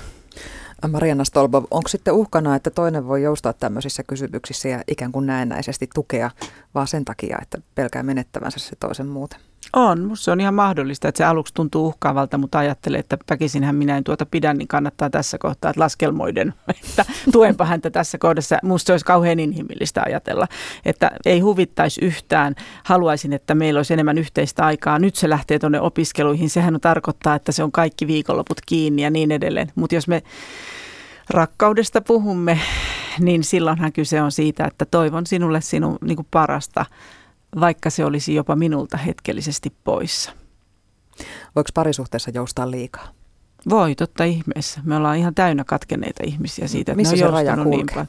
[0.87, 5.89] Marianna Stolbov, onko sitten uhkana, että toinen voi joustaa tämmöisissä kysymyksissä ja ikään kuin näennäisesti
[5.93, 6.31] tukea
[6.75, 9.39] vaan sen takia, että pelkää menettävänsä se toisen muuten?
[9.75, 13.97] On, se on ihan mahdollista, että se aluksi tuntuu uhkaavalta, mutta ajattelee, että väkisinhän minä
[13.97, 18.57] en tuota pidä, niin kannattaa tässä kohtaa, että laskelmoiden, että tuenpa häntä tässä kohdassa.
[18.63, 20.47] Musta se olisi kauhean inhimillistä ajatella,
[20.85, 22.55] että ei huvittaisi yhtään.
[22.83, 24.99] Haluaisin, että meillä olisi enemmän yhteistä aikaa.
[24.99, 26.49] Nyt se lähtee tuonne opiskeluihin.
[26.49, 29.71] Sehän on tarkoittaa, että se on kaikki viikonloput kiinni ja niin edelleen.
[29.75, 30.23] Mutta jos me
[31.29, 32.59] rakkaudesta puhumme,
[33.19, 36.85] niin silloinhan kyse on siitä, että toivon sinulle sinun niin parasta–
[37.59, 40.31] vaikka se olisi jopa minulta hetkellisesti poissa.
[41.55, 43.07] Voiko parisuhteessa joustaa liikaa?
[43.69, 44.81] Voi, totta ihmeessä.
[44.83, 48.07] Me ollaan ihan täynnä katkeneita ihmisiä siitä, että Missä se raja niin paljon.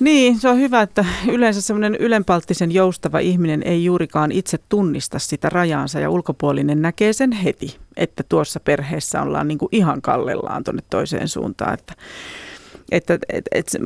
[0.00, 5.48] Niin, se on hyvä, että yleensä semmoinen ylenpalttisen joustava ihminen ei juurikaan itse tunnista sitä
[5.48, 10.82] rajaansa ja ulkopuolinen näkee sen heti, että tuossa perheessä ollaan niin kuin ihan kallellaan tuonne
[10.90, 11.74] toiseen suuntaan.
[11.74, 11.94] Että,
[12.90, 13.78] että, että, että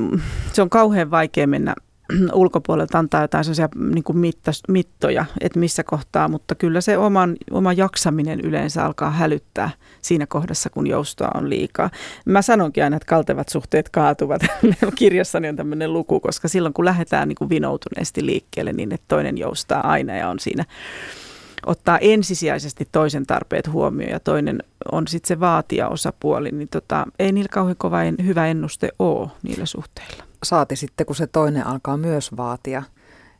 [0.52, 1.74] se on kauhean vaikea mennä
[2.32, 7.36] ulkopuolelta antaa jotain sellaisia niin kuin mittas, mittoja, että missä kohtaa, mutta kyllä se oman,
[7.50, 9.70] oma jaksaminen yleensä alkaa hälyttää
[10.02, 11.90] siinä kohdassa, kun joustoa on liikaa.
[12.24, 14.42] Mä sanonkin aina, että kaltevat suhteet kaatuvat.
[14.94, 19.38] Kirjassani on tämmöinen luku, koska silloin kun lähdetään niin kuin vinoutuneesti liikkeelle, niin että toinen
[19.38, 20.64] joustaa aina ja on siinä
[21.66, 27.32] ottaa ensisijaisesti toisen tarpeet huomioon ja toinen on sitten se vaatia osapuoli, niin tota, ei
[27.32, 31.96] niillä kauhean kova en, hyvä ennuste ole niillä suhteilla saati sitten, kun se toinen alkaa
[31.96, 32.82] myös vaatia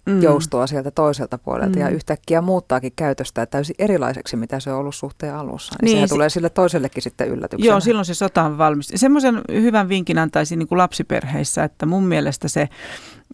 [0.07, 0.23] mm.
[0.23, 1.81] joustoa sieltä toiselta puolelta mm.
[1.81, 5.75] ja yhtäkkiä muuttaakin käytöstä täysin erilaiseksi, mitä se on ollut suhteen alussa.
[5.75, 7.73] Niin, niin sehän se, tulee sille toisellekin sitten yllätyksenä.
[7.73, 8.92] Joo, silloin se sota on valmis.
[8.95, 12.69] Semmoisen hyvän vinkin antaisin niin kuin lapsiperheissä, että mun mielestä se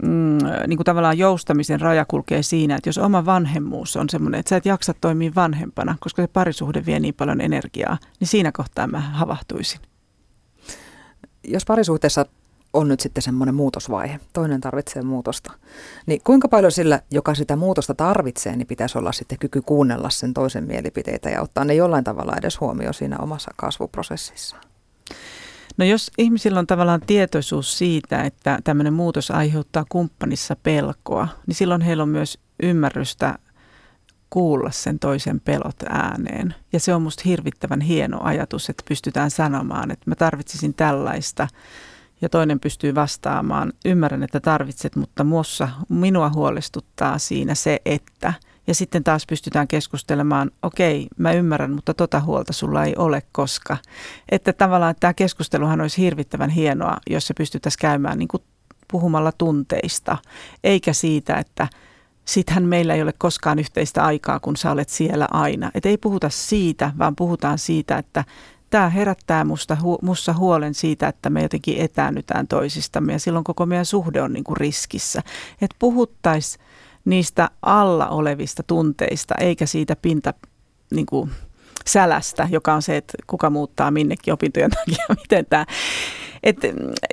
[0.02, 4.50] mm, niin kuin tavallaan joustamisen raja kulkee siinä, että jos oma vanhemmuus on semmoinen, että
[4.50, 8.86] sä et jaksa toimia vanhempana, koska se parisuhde vie niin paljon energiaa, niin siinä kohtaa
[8.86, 9.80] mä havahtuisin.
[11.44, 12.26] Jos parisuhteessa
[12.72, 15.52] on nyt sitten semmoinen muutosvaihe, toinen tarvitsee muutosta,
[16.06, 20.34] niin kuinka paljon sillä, joka sitä muutosta tarvitsee, niin pitäisi olla sitten kyky kuunnella sen
[20.34, 24.62] toisen mielipiteitä ja ottaa ne jollain tavalla edes huomioon siinä omassa kasvuprosessissaan?
[25.76, 31.80] No jos ihmisillä on tavallaan tietoisuus siitä, että tämmöinen muutos aiheuttaa kumppanissa pelkoa, niin silloin
[31.80, 33.38] heillä on myös ymmärrystä
[34.30, 36.54] kuulla sen toisen pelot ääneen.
[36.72, 41.48] Ja se on musta hirvittävän hieno ajatus, että pystytään sanomaan, että mä tarvitsisin tällaista
[42.22, 48.34] ja toinen pystyy vastaamaan, ymmärrän, että tarvitset, mutta muossa, minua huolestuttaa siinä se, että.
[48.66, 53.76] Ja sitten taas pystytään keskustelemaan, okei, mä ymmärrän, mutta tota huolta sulla ei ole, koska.
[54.30, 58.42] Että tavallaan tämä keskusteluhan olisi hirvittävän hienoa, jos se pystyttäisiin käymään niin kuin
[58.90, 60.16] puhumalla tunteista,
[60.64, 61.68] eikä siitä, että
[62.24, 65.70] sittenhän meillä ei ole koskaan yhteistä aikaa, kun sä olet siellä aina.
[65.74, 68.24] Että ei puhuta siitä, vaan puhutaan siitä, että
[68.72, 73.66] tämä herättää musta, hu, mussa huolen siitä, että me jotenkin etäännytään toisistamme ja silloin koko
[73.66, 75.22] meidän suhde on niin kuin riskissä.
[75.60, 76.64] Että puhuttaisiin
[77.04, 80.34] niistä alla olevista tunteista eikä siitä pinta
[80.90, 81.30] niin kuin,
[81.86, 85.66] sälästä, joka on se, että kuka muuttaa minnekin opintojen takia, miten tämä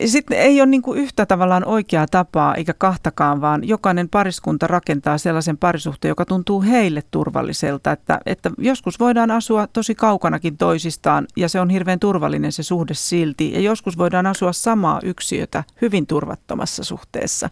[0.05, 5.17] sitten ei ole niin kuin yhtä tavallaan oikeaa tapaa eikä kahtakaan, vaan jokainen pariskunta rakentaa
[5.17, 7.91] sellaisen parisuhteen, joka tuntuu heille turvalliselta.
[7.91, 12.93] Että, että joskus voidaan asua tosi kaukanakin toisistaan ja se on hirveän turvallinen se suhde
[12.93, 13.51] silti.
[13.53, 17.49] Ja joskus voidaan asua samaa yksiötä hyvin turvattomassa suhteessa.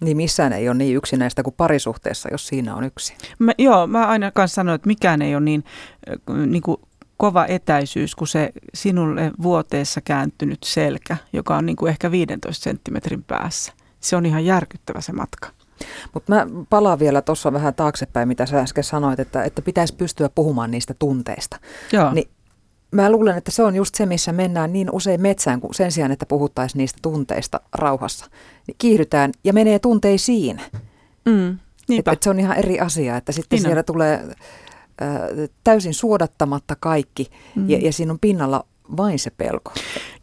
[0.00, 3.14] Niin missään ei ole niin yksinäistä kuin parisuhteessa, jos siinä on yksi.
[3.38, 5.64] Mä, joo, mä aina kanssa sanon, että mikään ei ole niin,
[6.46, 6.76] niin kuin
[7.16, 13.22] kova etäisyys kuin se sinulle vuoteessa kääntynyt selkä, joka on niin kuin ehkä 15 senttimetrin
[13.22, 13.72] päässä.
[14.00, 15.48] Se on ihan järkyttävä se matka.
[16.14, 20.28] Mutta mä palaan vielä tuossa vähän taaksepäin, mitä sä äsken sanoit, että, että pitäisi pystyä
[20.28, 21.58] puhumaan niistä tunteista.
[21.92, 22.12] Joo.
[22.12, 22.28] Niin
[22.90, 26.12] mä luulen, että se on just se, missä mennään niin usein metsään, kun sen sijaan,
[26.12, 28.26] että puhuttaisiin niistä tunteista rauhassa,
[28.66, 30.60] niin kiihdytään ja menee tunteisiin.
[31.24, 31.58] Mm,
[31.98, 34.24] että et se on ihan eri asia, että sitten niin siellä tulee
[35.64, 37.70] täysin suodattamatta kaikki mm.
[37.70, 38.64] ja, ja siinä on pinnalla
[38.96, 39.72] vain se pelko.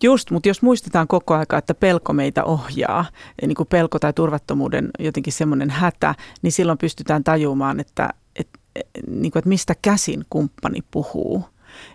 [0.03, 3.05] Just, mutta jos muistetaan koko aika, että pelko meitä ohjaa,
[3.41, 8.59] niin kuin pelko tai turvattomuuden jotenkin semmoinen hätä, niin silloin pystytään tajumaan, että, että,
[9.07, 11.45] niin kuin, että mistä käsin kumppani puhuu.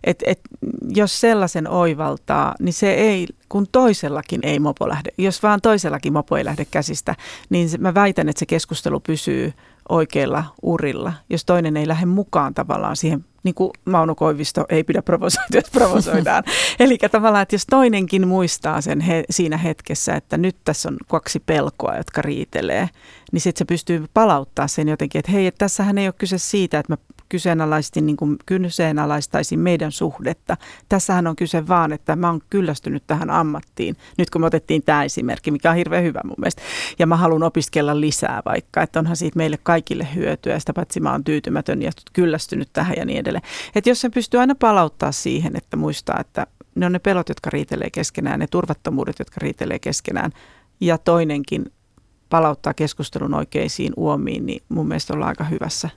[0.04, 0.40] Et, et,
[0.88, 6.36] jos sellaisen oivaltaa, niin se ei, kun toisellakin ei mopo lähde, jos vaan toisellakin mopo
[6.36, 7.14] ei lähde käsistä,
[7.50, 9.52] niin mä väitän, että se keskustelu pysyy
[9.88, 15.02] oikeilla urilla, jos toinen ei lähde mukaan tavallaan siihen, niin kuin Mauno Koivisto ei pidä
[15.02, 16.44] provosoida, jos provosoidaan.
[16.80, 21.40] Eli tavallaan, että jos toinenkin muistaa sen he, siinä hetkessä, että nyt tässä on kaksi
[21.46, 22.88] pelkoa, jotka riitelee,
[23.32, 26.78] niin sitten se pystyy palauttaa sen jotenkin, että hei, että tässähän ei ole kyse siitä,
[26.78, 26.96] että mä
[27.28, 30.56] kyseenalaistin, niin kuin kyseenalaistaisin meidän suhdetta.
[30.88, 33.96] Tässähän on kyse vaan, että mä oon kyllästynyt tähän ammattiin.
[34.18, 36.62] Nyt kun me otettiin tämä esimerkki, mikä on hirveän hyvä mun mielestä.
[36.98, 40.58] Ja mä haluan opiskella lisää vaikka, että onhan siitä meille kaikille hyötyä.
[40.58, 43.44] Sitä paitsi mä oon tyytymätön ja kyllästynyt tähän ja niin edelleen.
[43.74, 47.50] Että jos se pystyy aina palauttaa siihen, että muistaa, että ne on ne pelot, jotka
[47.50, 50.30] riitelee keskenään, ne turvattomuudet, jotka riitelee keskenään.
[50.80, 51.72] Ja toinenkin
[52.28, 55.90] palauttaa keskustelun oikeisiin uomiin, niin mun mielestä ollaan aika hyvässä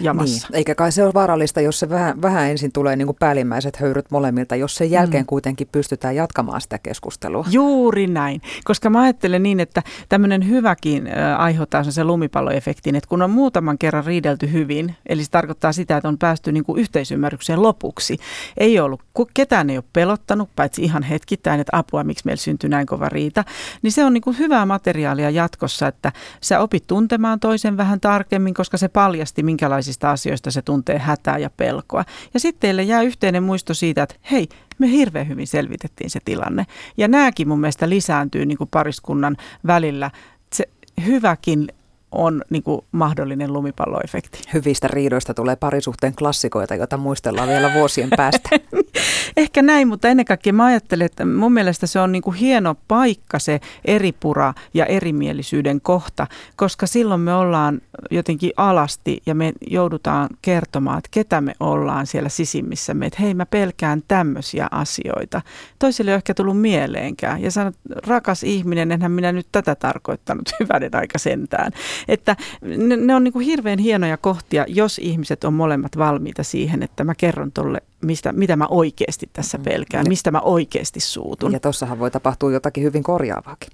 [0.00, 0.46] jamassa.
[0.48, 3.76] Niin, eikä kai se ole vaarallista, jos se vähän, vähän ensin tulee niin kuin päällimmäiset
[3.76, 5.26] höyryt molemmilta, jos sen jälkeen mm.
[5.26, 7.44] kuitenkin pystytään jatkamaan sitä keskustelua.
[7.50, 11.08] Juuri näin, koska mä ajattelen niin, että tämmöinen hyväkin
[11.38, 16.08] aiheuttaa sen lumipalloefektin, että kun on muutaman kerran riidelty hyvin, eli se tarkoittaa sitä, että
[16.08, 18.18] on päästy niin kuin yhteisymmärrykseen lopuksi.
[18.56, 19.02] Ei ollut,
[19.34, 23.44] ketään ei ole pelottanut, paitsi ihan hetkittäin, että apua, miksi meillä syntyy näin kova riita,
[23.82, 28.54] niin se on niin kuin hyvää materiaalia jatkossa, että sä opit tuntemaan toisen vähän tarkemmin,
[28.54, 32.04] koska se paljasti, minkä minkälaisista asioista se tuntee hätää ja pelkoa.
[32.34, 34.48] Ja sitten teille jää yhteinen muisto siitä, että hei,
[34.78, 36.66] me hirveän hyvin selvitettiin se tilanne.
[36.96, 40.10] Ja nämäkin mun mielestä lisääntyy niin kuin pariskunnan välillä.
[40.52, 40.68] Se
[41.06, 41.68] hyväkin
[42.12, 44.38] on niin kuin mahdollinen lumipalloefekti.
[44.54, 48.48] Hyvistä riidoista tulee parisuhteen klassikoita, joita muistellaan vielä vuosien päästä.
[49.36, 52.76] Ehkä näin, mutta ennen kaikkea mä ajattelen, että mun mielestä se on niin kuin hieno
[52.88, 60.28] paikka se eripura ja erimielisyyden kohta, koska silloin me ollaan jotenkin alasti ja me joudutaan
[60.42, 65.42] kertomaan, että ketä me ollaan siellä sisimmissämme, että hei mä pelkään tämmöisiä asioita.
[65.78, 67.74] Toisille ei ole ehkä tullut mieleenkään ja sanot,
[68.06, 71.72] rakas ihminen, enhän minä nyt tätä tarkoittanut hyvänen aika sentään.
[72.08, 76.82] Että ne, ne on niin kuin hirveän hienoja kohtia, jos ihmiset on molemmat valmiita siihen,
[76.82, 79.64] että mä kerron tolle mistä, mitä mä oikeasti tässä mm.
[79.64, 81.52] pelkään, mistä mä oikeasti suutun.
[81.52, 83.70] Ja tossahan voi tapahtua jotakin hyvin korjaavaakin.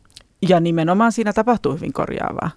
[0.48, 2.50] Ja nimenomaan siinä tapahtuu hyvin korjaavaa.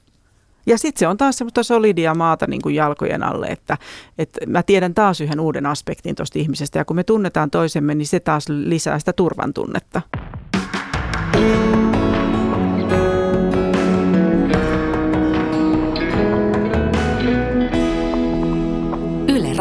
[0.65, 3.77] Ja sitten se on taas semmoista solidia maata niin kuin jalkojen alle, että,
[4.17, 6.79] että mä tiedän taas yhden uuden aspektin tuosta ihmisestä.
[6.79, 10.01] Ja kun me tunnetaan toisemme, niin se taas lisää sitä turvan tunnetta.
[11.38, 11.90] Yle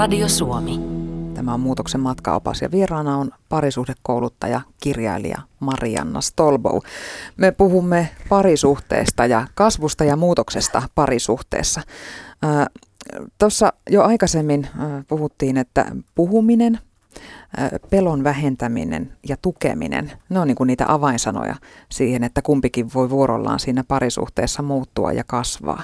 [0.00, 0.80] Radio Suomi.
[1.34, 6.78] Tämä on Muutoksen matkaopas ja vieraana on parisuhdekouluttaja, kirjailija Marianna Stolbow.
[7.36, 11.80] Me puhumme parisuhteesta ja kasvusta ja muutoksesta parisuhteessa.
[13.38, 14.68] Tuossa jo aikaisemmin
[15.08, 16.78] puhuttiin, että puhuminen,
[17.90, 21.54] pelon vähentäminen ja tukeminen, ne on niin kuin niitä avainsanoja
[21.90, 25.82] siihen, että kumpikin voi vuorollaan siinä parisuhteessa muuttua ja kasvaa.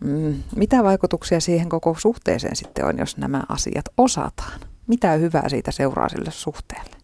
[0.00, 4.60] Mm, mitä vaikutuksia siihen koko suhteeseen sitten on, jos nämä asiat osataan?
[4.88, 6.96] mitä hyvää siitä seuraa sille suhteelle?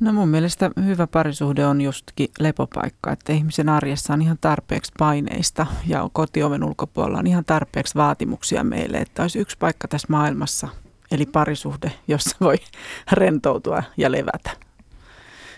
[0.00, 5.66] No mun mielestä hyvä parisuhde on justkin lepopaikka, että ihmisen arjessa on ihan tarpeeksi paineista
[5.86, 10.68] ja kotioven ulkopuolella on ihan tarpeeksi vaatimuksia meille, että olisi yksi paikka tässä maailmassa,
[11.10, 12.56] eli parisuhde, jossa voi
[13.12, 14.50] rentoutua ja levätä.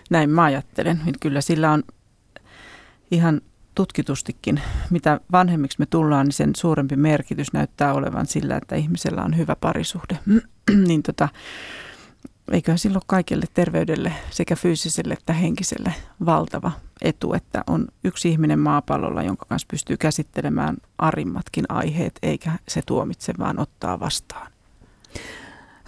[0.09, 1.01] Näin mä ajattelen.
[1.19, 1.83] Kyllä sillä on
[3.11, 3.41] ihan
[3.75, 9.37] tutkitustikin, mitä vanhemmiksi me tullaan, niin sen suurempi merkitys näyttää olevan sillä, että ihmisellä on
[9.37, 10.19] hyvä parisuhde.
[10.87, 11.29] niin tota,
[12.51, 15.93] eiköhän silloin kaikille terveydelle sekä fyysiselle että henkiselle
[16.25, 22.81] valtava etu, että on yksi ihminen maapallolla, jonka kanssa pystyy käsittelemään arimmatkin aiheet, eikä se
[22.85, 24.51] tuomitse, vaan ottaa vastaan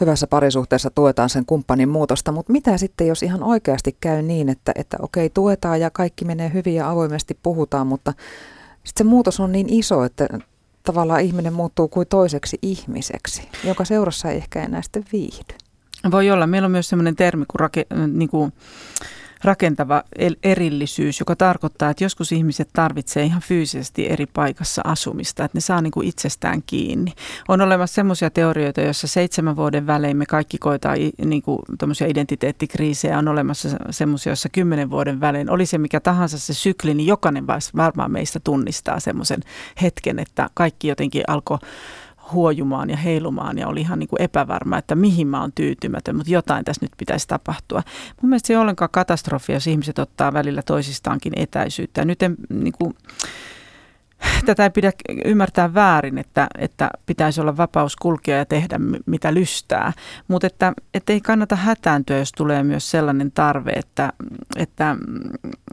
[0.02, 4.72] hyvässä parisuhteessa tuetaan sen kumppanin muutosta, mutta mitä sitten, jos ihan oikeasti käy niin, että,
[4.76, 8.14] että okei, tuetaan ja kaikki menee hyvin ja avoimesti puhutaan, mutta
[8.84, 10.28] sitten se muutos on niin iso, että
[10.84, 15.56] tavallaan ihminen muuttuu kuin toiseksi ihmiseksi, joka seurassa ei ehkä enää sitten viihdy.
[16.12, 16.48] Voi olla.
[16.48, 18.54] Meillä on myös sellainen termi kuin, rake, niin kuin
[19.44, 20.04] rakentava
[20.44, 25.82] erillisyys, joka tarkoittaa, että joskus ihmiset tarvitsee ihan fyysisesti eri paikassa asumista, että ne saa
[25.82, 27.14] niin kuin itsestään kiinni.
[27.48, 31.60] On olemassa semmoisia teorioita, joissa seitsemän vuoden välein me kaikki koetaan niin kuin
[32.10, 37.08] identiteettikriisejä, on olemassa semmoisia, joissa kymmenen vuoden välein, oli se mikä tahansa se sykli, niin
[37.08, 39.40] jokainen varmaan meistä tunnistaa semmoisen
[39.82, 41.58] hetken, että kaikki jotenkin alkoi
[42.32, 46.32] huojumaan ja heilumaan ja oli ihan niin kuin epävarma, että mihin mä oon tyytymätön, mutta
[46.32, 47.84] jotain tässä nyt pitäisi tapahtua.
[48.22, 52.06] Mun mielestä se ei ollenkaan katastrofi, jos ihmiset ottaa välillä toisistaankin etäisyyttä.
[52.06, 52.96] Nyt en, niin kuin,
[54.46, 54.92] tätä ei pidä
[55.26, 59.94] ymmärtää väärin, että, että pitäisi olla vapaus kulkea ja tehdä mitä lystää,
[60.28, 64.14] mutta että, että ei kannata hätääntyä, jos tulee myös sellainen tarve, että,
[64.56, 64.96] että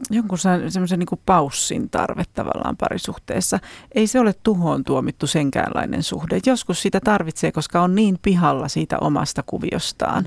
[0.09, 3.59] jonkun semmoisen niin paussin tarve tavallaan parisuhteessa.
[3.95, 6.39] Ei se ole tuhoon tuomittu senkäänlainen suhde.
[6.45, 10.25] Joskus sitä tarvitsee, koska on niin pihalla siitä omasta kuviostaan.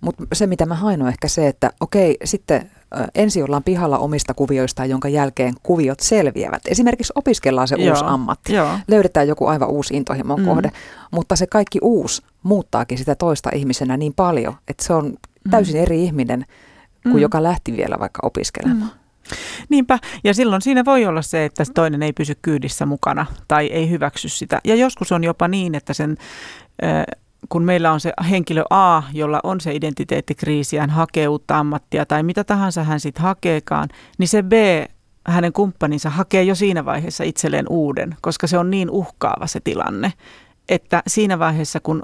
[0.00, 2.70] Mutta se, mitä mä hain, on ehkä se, että okei, sitten
[3.14, 6.62] ensin ollaan pihalla omista kuvioista, jonka jälkeen kuviot selviävät.
[6.68, 7.90] Esimerkiksi opiskellaan se Joo.
[7.90, 8.78] uusi ammatti, Joo.
[8.88, 10.46] löydetään joku aivan uusi intohimon mm.
[10.46, 10.70] kohde,
[11.10, 15.50] mutta se kaikki uusi muuttaakin sitä toista ihmisenä niin paljon, että se on mm.
[15.50, 15.82] täysin mm.
[15.82, 16.44] eri ihminen
[17.02, 17.20] kuin mm.
[17.20, 18.90] joka lähti vielä vaikka opiskelemaan.
[18.90, 19.04] Mm.
[19.68, 23.90] Niinpä, ja silloin siinä voi olla se, että toinen ei pysy kyydissä mukana tai ei
[23.90, 24.60] hyväksy sitä.
[24.64, 26.16] Ja joskus on jopa niin, että sen
[27.48, 32.22] kun meillä on se henkilö A, jolla on se identiteettikriisi, hän hakee uutta ammattia tai
[32.22, 34.52] mitä tahansa hän sitten hakeekaan, niin se B,
[35.26, 40.12] hänen kumppaninsa, hakee jo siinä vaiheessa itselleen uuden, koska se on niin uhkaava se tilanne,
[40.68, 42.02] että siinä vaiheessa, kun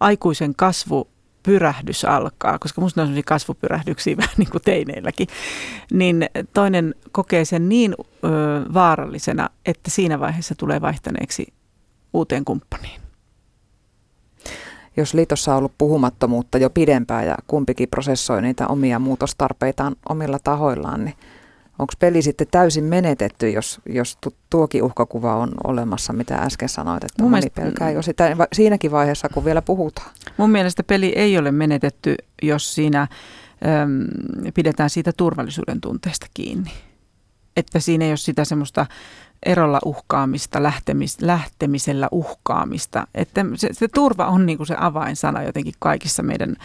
[0.00, 1.08] aikuisen kasvu
[1.42, 5.28] pyrähdys alkaa, koska minusta on sellaisia kasvupyrähdyksiä vähän niin kuin teineilläkin,
[5.92, 8.28] niin toinen kokee sen niin ö,
[8.74, 11.46] vaarallisena, että siinä vaiheessa tulee vaihtaneeksi
[12.12, 13.07] uuteen kumppaniin
[14.96, 21.04] jos liitossa on ollut puhumattomuutta jo pidempään ja kumpikin prosessoi niitä omia muutostarpeitaan omilla tahoillaan,
[21.04, 21.14] niin
[21.78, 24.18] onko peli sitten täysin menetetty, jos, jos
[24.50, 29.28] tuokin uhkakuva on olemassa, mitä äsken sanoit, että mun moni pelkää jo sitä siinäkin vaiheessa,
[29.28, 30.10] kun vielä puhutaan?
[30.36, 36.70] Mun mielestä peli ei ole menetetty, jos siinä äm, pidetään siitä turvallisuuden tunteesta kiinni.
[37.56, 38.86] Että siinä ei ole sitä semmoista
[39.46, 43.06] erolla uhkaamista, lähtemis, lähtemisellä uhkaamista.
[43.14, 46.56] Että se, se turva on niin kuin se avainsana jotenkin kaikissa meidän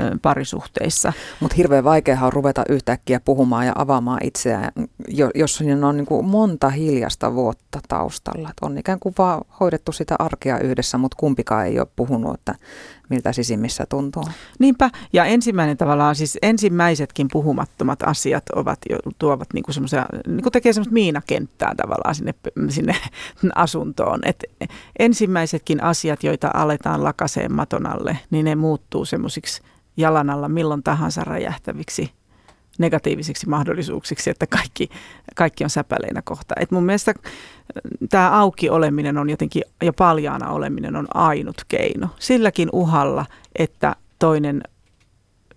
[0.00, 1.12] ö, parisuhteissa.
[1.40, 4.72] Mutta hirveän vaikeaa on ruveta yhtäkkiä puhumaan ja avaamaan itseään,
[5.34, 8.50] jos siinä on niin kuin monta hiljasta vuotta taustalla.
[8.50, 12.54] Et on ikään kuin vaan hoidettu sitä arkea yhdessä, mutta kumpikaan ei ole puhunut, että
[13.12, 14.24] miltä sisimmissä tuntuu.
[14.58, 20.72] Niinpä, ja ensimmäinen tavallaan siis ensimmäisetkin puhumattomat asiat ovat jo, tuovat niinku semmoisia, niinku tekee
[20.72, 22.34] semmoista miinakenttää tavallaan sinne,
[22.68, 22.96] sinne
[23.54, 24.20] asuntoon.
[24.24, 24.44] Et
[24.98, 29.62] ensimmäisetkin asiat, joita aletaan lakaseen maton alle, niin ne muuttuu semmoisiksi
[29.96, 32.21] jalan alla milloin tahansa räjähtäviksi
[32.78, 34.88] negatiivisiksi mahdollisuuksiksi, että kaikki,
[35.34, 36.54] kaikki on säpäleinä kohta.
[36.60, 42.08] Et mun mielestä äh, tämä auki oleminen on jotenkin, ja paljaana oleminen on ainut keino.
[42.18, 43.26] Silläkin uhalla,
[43.58, 44.62] että toinen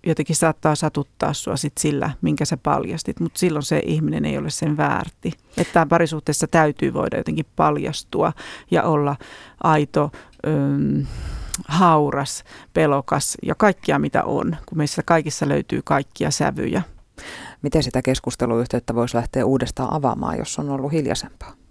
[0.06, 4.50] jotenkin saattaa satuttaa sua sit sillä, minkä sä paljastit, mutta silloin se ihminen ei ole
[4.50, 5.32] sen väärti.
[5.56, 8.32] Että parisuhteessa täytyy voida jotenkin paljastua
[8.70, 9.16] ja olla
[9.62, 10.10] aito,
[10.46, 11.06] öm,
[11.68, 16.82] hauras, pelokas ja kaikkia mitä on, kun meissä kaikissa löytyy kaikkia sävyjä
[17.62, 21.65] miten sitä keskusteluyhteyttä voisi lähteä uudestaan avaamaan, jos on ollut hiljaisempaa?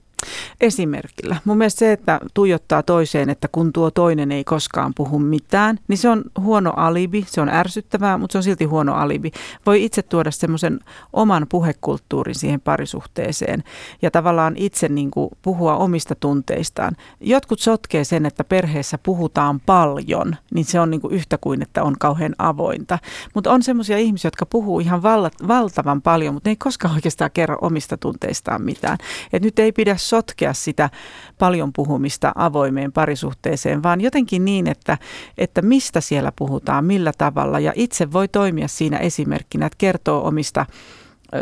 [0.61, 1.35] Esimerkillä.
[1.45, 5.97] Mun mielestä se, että tuijottaa toiseen, että kun tuo toinen ei koskaan puhu mitään, niin
[5.97, 9.31] se on huono alibi, se on ärsyttävää, mutta se on silti huono alibi.
[9.65, 10.79] Voi itse tuoda semmoisen
[11.13, 13.63] oman puhekulttuurin siihen parisuhteeseen
[14.01, 16.95] ja tavallaan itse niin kuin puhua omista tunteistaan.
[17.19, 21.83] Jotkut sotkee sen, että perheessä puhutaan paljon, niin se on niin kuin yhtä kuin, että
[21.83, 22.99] on kauhean avointa.
[23.33, 25.03] Mutta on semmoisia ihmisiä, jotka puhuu ihan
[25.47, 28.97] valtavan paljon, mutta ne ei koskaan oikeastaan kerro omista tunteistaan mitään.
[29.33, 30.89] Et nyt ei pidä sotkea sitä
[31.39, 34.97] paljon puhumista avoimeen parisuhteeseen, vaan jotenkin niin, että,
[35.37, 37.59] että mistä siellä puhutaan, millä tavalla.
[37.59, 40.65] Ja itse voi toimia siinä esimerkkinä, että kertoo omista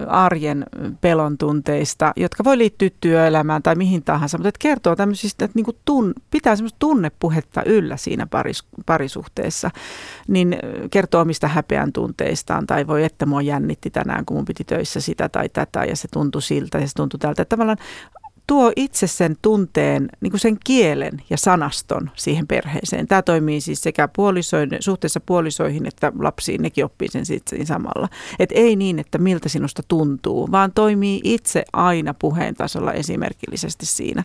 [0.08, 0.66] arjen
[1.02, 5.78] pelon tunteista, jotka voi liittyä työelämään tai mihin tahansa, mutta että kertoo tämmöisistä, että niin
[5.86, 9.72] tun, pitää semmoista tunnepuhetta yllä siinä paris, parisuhteessa,
[10.28, 10.58] niin
[10.92, 15.30] kertoo omista häpeän tunteistaan tai voi, että mua jännitti tänään, kun mun piti töissä sitä
[15.30, 17.42] tai tätä ja se tuntui siltä ja se tuntui tältä.
[17.42, 17.78] Että tavallaan
[18.48, 23.08] tuo itse sen tunteen, niin kuin sen kielen ja sanaston siihen perheeseen.
[23.08, 28.10] Tämä toimii siis sekä puolisoin, suhteessa puolisoihin että lapsiin, nekin oppii sen sitten samalla.
[28.40, 34.24] Et ei niin, että miltä sinusta tuntuu, vaan toimii itse aina puheen tasolla esimerkillisesti siinä.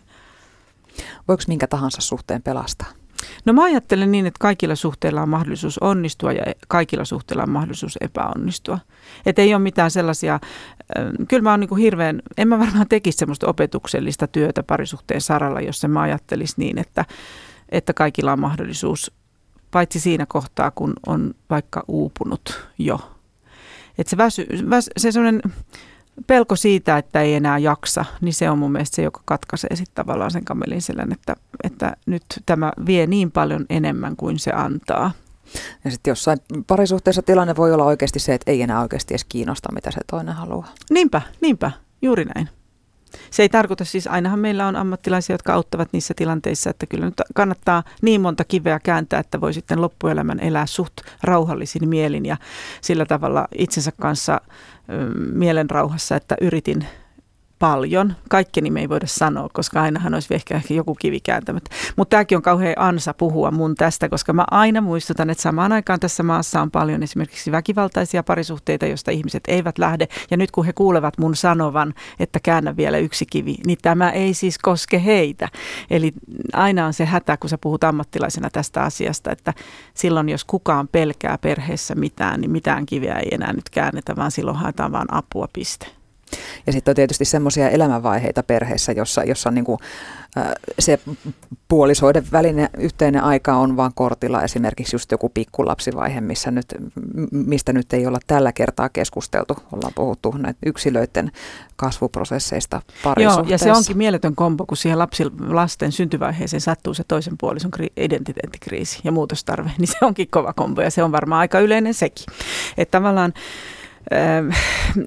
[1.27, 2.98] Voiko minkä tahansa suhteen pelastaa?
[3.45, 7.97] No mä ajattelen niin, että kaikilla suhteilla on mahdollisuus onnistua ja kaikilla suhteilla on mahdollisuus
[8.01, 8.79] epäonnistua.
[9.25, 10.39] Että ei ole mitään sellaisia,
[11.27, 15.85] kyllä mä oon niin hirveän, en mä varmaan tekisi semmoista opetuksellista työtä parisuhteen saralla, jos
[15.87, 17.05] mä ajattelisi niin, että,
[17.69, 19.11] että kaikilla on mahdollisuus,
[19.71, 22.99] paitsi siinä kohtaa, kun on vaikka uupunut jo.
[23.97, 25.41] Että se, väsy, väs, se semmoinen
[26.27, 29.95] pelko siitä, että ei enää jaksa, niin se on mun mielestä se, joka katkaisee sitten
[29.95, 35.11] tavallaan sen kamelin selän, että, että nyt tämä vie niin paljon enemmän kuin se antaa.
[35.85, 39.73] Ja sitten jossain parisuhteessa tilanne voi olla oikeasti se, että ei enää oikeasti edes kiinnosta,
[39.73, 40.73] mitä se toinen haluaa.
[40.89, 42.49] Niinpä, niinpä, juuri näin.
[43.31, 47.21] Se ei tarkoita siis, ainahan meillä on ammattilaisia, jotka auttavat niissä tilanteissa, että kyllä nyt
[47.35, 50.93] kannattaa niin monta kiveä kääntää, että voi sitten loppuelämän elää suht
[51.23, 52.37] rauhallisin mielin ja
[52.81, 54.41] sillä tavalla itsensä kanssa
[55.33, 56.87] mielen rauhassa, että yritin
[57.59, 58.15] paljon.
[58.29, 61.69] Kaikkeni me ei voida sanoa, koska ainahan olisi ehkä, ehkä joku kivi kääntämättä.
[61.95, 65.99] Mutta tämäkin on kauhean ansa puhua mun tästä, koska mä aina muistutan, että samaan aikaan
[65.99, 70.07] tässä maassa on paljon esimerkiksi väkivaltaisia parisuhteita, joista ihmiset eivät lähde.
[70.31, 74.33] Ja nyt kun he kuulevat mun sanovan, että käännä vielä yksi kivi, niin tämä ei
[74.33, 75.47] siis koske heitä.
[75.89, 76.13] Eli
[76.53, 79.53] aina on se hätä, kun sä puhut ammattilaisena tästä asiasta, että
[79.93, 84.57] silloin jos kukaan pelkää perheessä mitään, niin mitään kiveä ei enää nyt käännetä, vaan silloin
[84.57, 85.98] haetaan vaan apua, piste.
[86.67, 89.79] Ja sitten on tietysti semmoisia elämänvaiheita perheessä, jossa, jossa niin kuin,
[90.79, 90.99] se
[91.67, 94.43] puolisoiden välinen yhteinen aika on vaan kortilla.
[94.43, 96.65] Esimerkiksi just joku pikkulapsivaihe, missä nyt,
[97.31, 99.57] mistä nyt ei olla tällä kertaa keskusteltu.
[99.71, 101.31] Ollaan puhuttu näitä yksilöiden
[101.75, 103.41] kasvuprosesseista parisuhteessa.
[103.41, 107.71] Joo, ja se onkin mieletön kombo, kun siihen lapsi, lasten syntyvaiheeseen sattuu se toisen puolison
[107.79, 111.93] kri- identiteettikriisi ja muutostarve, niin se onkin kova kombo ja se on varmaan aika yleinen
[111.93, 112.25] sekin.
[112.77, 113.33] Että tavallaan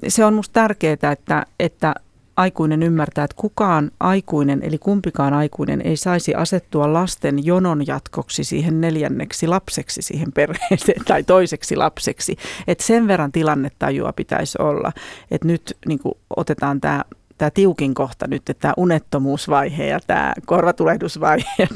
[0.07, 1.93] se on minusta tärkeää, että, että
[2.35, 8.81] aikuinen ymmärtää, että kukaan aikuinen, eli kumpikaan aikuinen ei saisi asettua lasten jonon jatkoksi siihen
[8.81, 12.37] neljänneksi lapseksi siihen perheeseen tai toiseksi lapseksi.
[12.67, 14.91] Että sen verran tilannetajua pitäisi olla,
[15.31, 15.99] että nyt niin
[16.35, 17.03] otetaan tämä
[17.37, 21.67] tämä tiukin kohta nyt, että tämä unettomuusvaihe ja tämä korvatulehdusvaihe,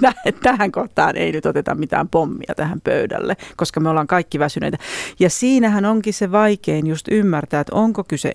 [0.43, 4.77] tähän kohtaan ei nyt oteta mitään pommia tähän pöydälle, koska me ollaan kaikki väsyneitä.
[5.19, 8.31] Ja siinähän onkin se vaikein just ymmärtää, että onko kyse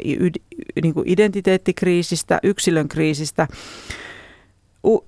[0.82, 3.48] niin kuin identiteettikriisistä, yksilön kriisistä,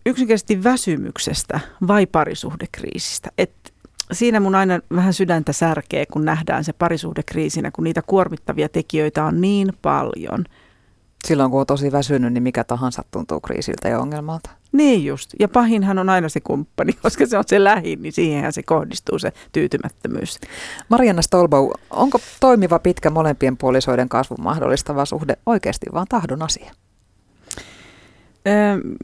[0.06, 3.30] yksinkertaisesti väsymyksestä vai parisuhdekriisistä.
[3.38, 3.74] Et
[4.12, 9.40] siinä mun aina vähän sydäntä särkee, kun nähdään se parisuhdekriisinä, kun niitä kuormittavia tekijöitä on
[9.40, 10.44] niin paljon.
[11.25, 14.51] Silloin kun on tosi väsynyt, niin mikä tahansa tuntuu kriisiltä ja ongelmalta.
[14.72, 15.31] Niin just.
[15.41, 19.18] Ja pahinhan on aina se kumppani, koska se on se lähin, niin siihenhän se kohdistuu
[19.18, 20.41] se tyytymättömyys.
[20.89, 26.70] Marianna Stolbau, onko toimiva pitkä molempien puolisoiden kasvun mahdollistava suhde oikeasti vaan tahdon asia?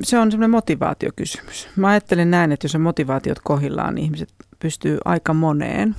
[0.03, 1.69] Se on semmoinen motivaatiokysymys.
[1.77, 5.97] Mä ajattelen näin, että jos on motivaatiot kohillaan, niin ihmiset pystyy aika moneen.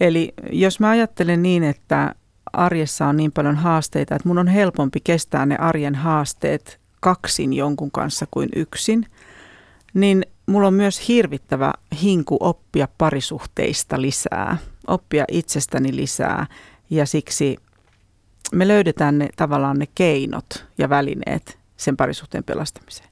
[0.00, 2.14] Eli jos mä ajattelen niin, että
[2.52, 7.90] arjessa on niin paljon haasteita, että mun on helpompi kestää ne arjen haasteet kaksin jonkun
[7.90, 9.06] kanssa kuin yksin,
[9.94, 11.72] niin mulla on myös hirvittävä
[12.02, 16.46] hinku oppia parisuhteista lisää, oppia itsestäni lisää.
[16.90, 17.56] Ja siksi
[18.52, 23.08] me löydetään ne tavallaan ne keinot ja välineet sen parisuhteen pelastamiseen.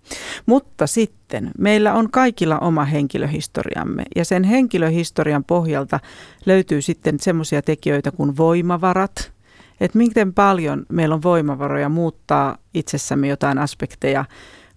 [0.47, 6.01] Mutta sitten meillä on kaikilla oma henkilöhistoriamme ja sen henkilöhistorian pohjalta
[6.47, 9.33] löytyy sitten semmoisia tekijöitä kuin voimavarat,
[9.81, 14.25] että miten paljon meillä on voimavaroja muuttaa itsessämme jotain aspekteja,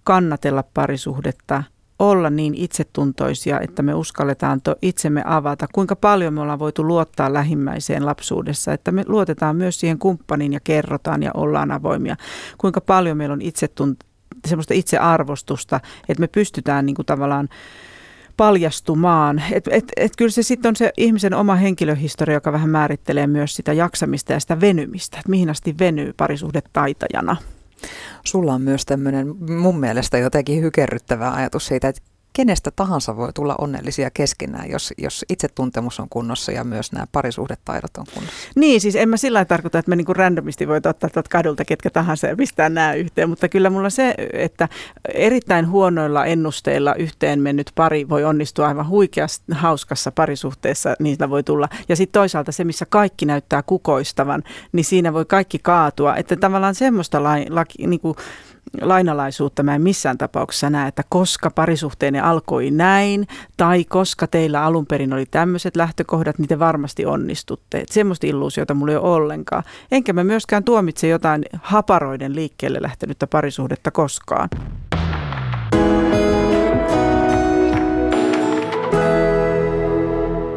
[0.04, 1.64] kannatella parisuhdetta,
[2.02, 7.34] olla niin itsetuntoisia, että me uskalletaan to itsemme avata, kuinka paljon me ollaan voitu luottaa
[7.34, 12.16] lähimmäiseen lapsuudessa, että me luotetaan myös siihen kumppaniin ja kerrotaan ja ollaan avoimia,
[12.58, 14.08] kuinka paljon meillä on itsetunt-
[14.48, 15.80] semmoista itsearvostusta,
[16.10, 17.50] että me pystytään niin kuin tavallaan
[18.38, 19.44] paljastumaan.
[19.52, 23.56] Et, et, et kyllä se sitten on se ihmisen oma henkilöhistoria, joka vähän määrittelee myös
[23.56, 27.36] sitä jaksamista ja sitä venymistä, että mihin asti venyy parisuhdetaitajana.
[28.26, 32.02] Sulla on myös tämmöinen mun mielestä jotenkin hykerryttävä ajatus siitä, että
[32.34, 37.98] kenestä tahansa voi tulla onnellisia keskenään, jos, jos itsetuntemus on kunnossa ja myös nämä parisuhdetaidot
[37.98, 38.52] on kunnossa.
[38.56, 41.90] Niin, siis en mä sillä tarkoita, että me niinku randomisti voi ottaa tuot kadulta ketkä
[41.90, 44.70] tahansa ja pistää nämä yhteen, mutta kyllä mulla se, että
[45.14, 51.70] erittäin huonoilla ennusteilla yhteen mennyt pari voi onnistua aivan huikeasti hauskassa parisuhteessa, niitä voi tulla.
[51.90, 56.16] Ja sitten toisaalta se, missä kaikki näyttää kukoistavan, niin siinä voi kaikki kaatua.
[56.16, 58.16] Että tavallaan semmoista la, la, niin kuin,
[58.82, 64.86] lainalaisuutta mä en missään tapauksessa näe, että koska parisuhteenne alkoi näin, tai koska teillä alun
[64.86, 67.80] perin oli tämmöiset lähtökohdat, niin te varmasti onnistutte.
[67.80, 69.64] Et semmoista illuusiota mulla ei ole ollenkaan.
[69.92, 74.50] Enkä mä myöskään tuomitse jotain haparoiden liikkeelle lähtenyttä parisuhdetta koskaan.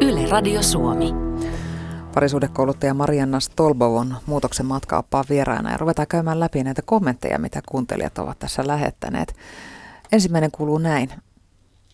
[0.01, 1.24] Yle Radio Suomi.
[2.15, 8.17] Parisuudekouluttaja Marianna Stolbo on muutoksen matkaappaan vieraana ja ruvetaan käymään läpi näitä kommentteja, mitä kuuntelijat
[8.17, 9.35] ovat tässä lähettäneet.
[10.11, 11.09] Ensimmäinen kuuluu näin.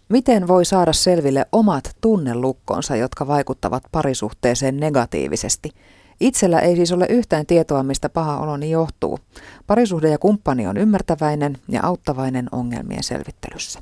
[0.09, 5.69] Miten voi saada selville omat tunnelukkonsa, jotka vaikuttavat parisuhteeseen negatiivisesti?
[6.19, 9.19] Itsellä ei siis ole yhtään tietoa, mistä paha oloni johtuu.
[9.67, 13.79] Parisuhde ja kumppani on ymmärtäväinen ja auttavainen ongelmien selvittelyssä.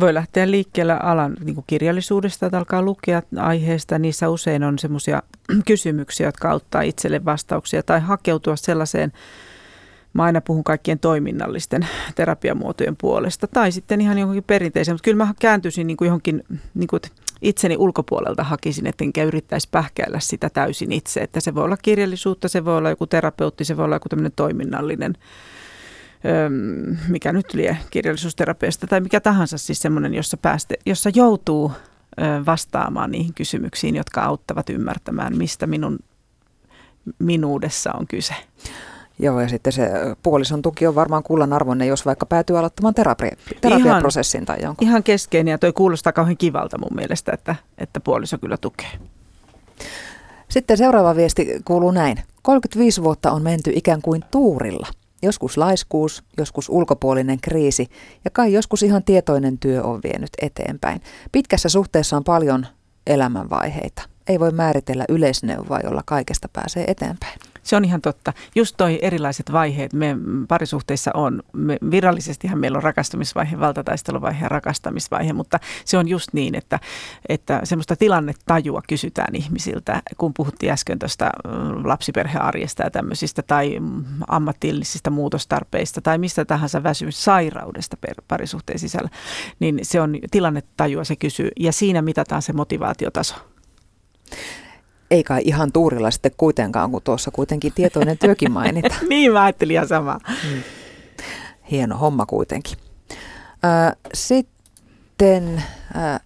[0.00, 3.98] Voi lähteä liikkeelle alan niin kuin kirjallisuudesta, että alkaa lukea aiheesta.
[3.98, 5.22] Niissä usein on semmoisia
[5.66, 9.12] kysymyksiä, jotka auttaa itselle vastauksia tai hakeutua sellaiseen,
[10.12, 15.34] mä aina puhun kaikkien toiminnallisten terapiamuotojen puolesta tai sitten ihan johonkin perinteiseen, mutta kyllä mä
[15.40, 17.02] kääntyisin niin kuin johonkin niin kuin
[17.42, 22.48] itseni ulkopuolelta hakisin, että enkä yrittäisi pähkäillä sitä täysin itse, että se voi olla kirjallisuutta,
[22.48, 25.14] se voi olla joku terapeutti, se voi olla joku tämmöinen toiminnallinen
[27.08, 31.72] mikä nyt lie kirjallisuusterapiasta tai mikä tahansa siis semmoinen, jossa, pääste, jossa joutuu
[32.46, 35.98] vastaamaan niihin kysymyksiin, jotka auttavat ymmärtämään, mistä minun
[37.18, 38.34] minuudessa on kyse.
[39.18, 39.90] Joo, ja sitten se
[40.22, 44.88] puolison tuki on varmaan kullan arvoinen, jos vaikka päätyy aloittamaan terapia, terapiaprosessin tai jonkun.
[44.88, 48.90] Ihan keskeinen, ja toi kuulostaa kauhean kivalta mun mielestä, että, että puoliso kyllä tukee.
[50.48, 52.22] Sitten seuraava viesti kuuluu näin.
[52.42, 54.86] 35 vuotta on menty ikään kuin tuurilla.
[55.22, 57.88] Joskus laiskuus, joskus ulkopuolinen kriisi
[58.24, 61.00] ja kai joskus ihan tietoinen työ on vienyt eteenpäin.
[61.32, 62.66] Pitkässä suhteessa on paljon
[63.06, 64.02] elämänvaiheita.
[64.28, 67.38] Ei voi määritellä yleisneuvoa, jolla kaikesta pääsee eteenpäin.
[67.68, 68.32] Se on ihan totta.
[68.54, 70.16] Just toi erilaiset vaiheet me
[70.48, 71.42] parisuhteissa on.
[71.52, 76.80] Me, virallisestihan meillä on rakastumisvaihe, valtataisteluvaihe ja rakastamisvaihe, mutta se on just niin, että,
[77.28, 81.30] että semmoista tilannetajua kysytään ihmisiltä, kun puhuttiin äsken tuosta
[81.84, 83.78] lapsiperhearjesta ja tämmöisistä tai
[84.28, 87.96] ammatillisista muutostarpeista tai mistä tahansa väsymyssairaudesta
[88.28, 89.08] parisuhteen sisällä,
[89.60, 93.34] niin se on tilannetajua se kysyy ja siinä mitataan se motivaatiotaso
[95.10, 98.94] ei kai ihan tuurilla sitten kuitenkaan, kun tuossa kuitenkin tietoinen työkin mainita.
[99.08, 100.18] niin, mä ajattelin ihan sama.
[100.26, 100.62] Hmm.
[101.70, 102.78] Hieno homma kuitenkin.
[103.64, 105.62] Äh, sitten,
[105.96, 106.20] äh,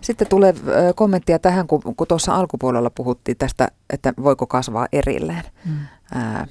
[0.00, 5.42] sitten tulee äh, kommenttia tähän, kun, kun tuossa alkupuolella puhuttiin tästä, että voiko kasvaa erilleen.
[6.16, 6.48] Äh,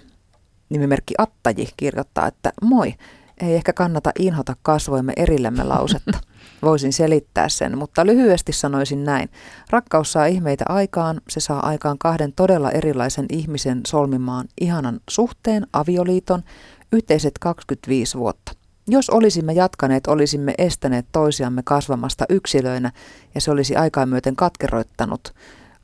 [0.70, 2.94] nimimerkki Attaji kirjoittaa, että moi,
[3.40, 6.20] Ei ehkä kannata inhota kasvoimme erillemme lausetta.
[6.62, 9.30] Voisin selittää sen, mutta lyhyesti sanoisin näin.
[9.70, 16.44] Rakkaus saa ihmeitä aikaan, se saa aikaan kahden todella erilaisen ihmisen solmimaan ihanan suhteen, avioliiton,
[16.92, 18.52] yhteiset 25 vuotta.
[18.88, 22.92] Jos olisimme jatkaneet, olisimme estäneet toisiamme kasvamasta yksilöinä
[23.36, 25.34] ja se olisi aikaa myöten katkeroittanut.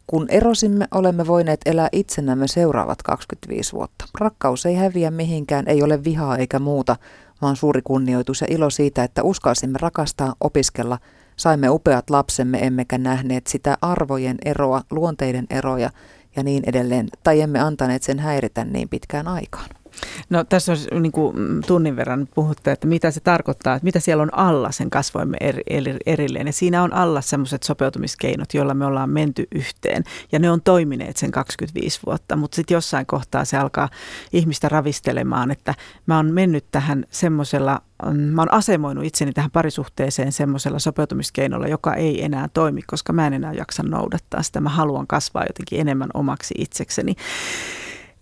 [0.07, 4.05] Kun erosimme, olemme voineet elää itsenämme seuraavat 25 vuotta.
[4.19, 6.95] Rakkaus ei häviä mihinkään, ei ole vihaa eikä muuta,
[7.41, 10.97] vaan suuri kunnioitus ja ilo siitä, että uskalsimme rakastaa, opiskella,
[11.37, 15.89] saimme upeat lapsemme, emmekä nähneet sitä arvojen eroa, luonteiden eroja
[16.35, 19.69] ja niin edelleen, tai emme antaneet sen häiritä niin pitkään aikaan.
[20.29, 23.99] No tässä on niin kuin mm, tunnin verran puhuttu, että mitä se tarkoittaa, että mitä
[23.99, 26.47] siellä on alla sen kasvoimme eri, eri, erilleen.
[26.47, 30.03] Ja siinä on alla semmoiset sopeutumiskeinot, joilla me ollaan menty yhteen.
[30.31, 33.89] Ja ne on toimineet sen 25 vuotta, mutta sitten jossain kohtaa se alkaa
[34.33, 35.73] ihmistä ravistelemaan, että
[36.05, 41.93] mä oon mennyt tähän semmoisella mm, mä oon asemoinut itseni tähän parisuhteeseen semmoisella sopeutumiskeinolla, joka
[41.93, 44.61] ei enää toimi, koska mä en enää jaksa noudattaa sitä.
[44.61, 47.15] Mä haluan kasvaa jotenkin enemmän omaksi itsekseni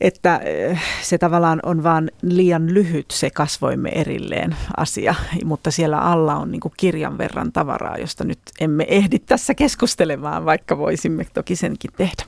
[0.04, 6.36] että eh, se tavallaan on vaan liian lyhyt se kasvoimme erilleen asia, mutta siellä alla
[6.36, 11.92] on niin kirjan verran tavaraa, josta nyt emme ehdi tässä keskustelemaan, vaikka voisimme toki senkin
[11.98, 12.24] tehdä.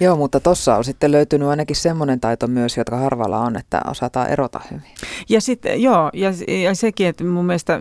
[0.00, 4.28] Joo, mutta tuossa on sitten löytynyt ainakin semmoinen taito myös, jotka harvalla on, että osataan
[4.28, 4.82] erota hyvin.
[5.28, 6.30] Ja sitten joo, ja,
[6.62, 7.80] ja sekin, että mun mielestä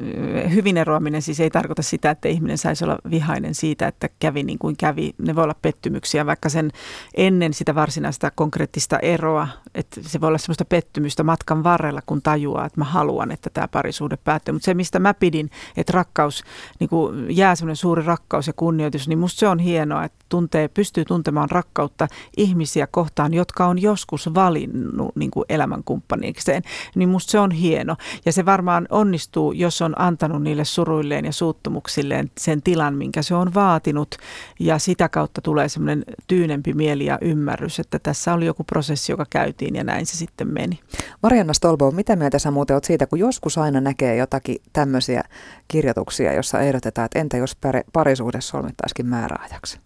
[0.53, 4.59] hyvin eroaminen siis ei tarkoita sitä, että ihminen saisi olla vihainen siitä, että kävi niin
[4.59, 5.13] kuin kävi.
[5.17, 6.71] Ne voi olla pettymyksiä, vaikka sen
[7.17, 12.65] ennen sitä varsinaista konkreettista eroa, että se voi olla semmoista pettymystä matkan varrella, kun tajuaa,
[12.65, 14.51] että mä haluan, että tämä parisuhde päättyy.
[14.51, 16.43] Mutta se, mistä mä pidin, että rakkaus,
[16.79, 20.67] niin kuin jää semmoinen suuri rakkaus ja kunnioitus, niin musta se on hienoa, että tuntee,
[20.67, 22.07] pystyy tuntemaan rakkautta
[22.37, 26.63] ihmisiä kohtaan, jotka on joskus valinnut niin kuin elämänkumppanikseen,
[26.95, 27.95] niin musta se on hieno.
[28.25, 33.35] Ja se varmaan onnistuu, jos on antanut niille suruilleen ja suuttumuksilleen sen tilan, minkä se
[33.35, 34.15] on vaatinut.
[34.59, 39.25] Ja sitä kautta tulee semmoinen tyynempi mieli ja ymmärrys, että tässä oli joku prosessi, joka
[39.29, 40.79] käytiin ja näin se sitten meni.
[41.23, 45.23] Marianna Stolbo, mitä mieltä sä muuten oot siitä, kun joskus aina näkee jotakin tämmöisiä
[45.67, 47.57] kirjoituksia, jossa ehdotetaan, että entä jos
[47.93, 49.79] parisuhde solmittaisikin määräajaksi?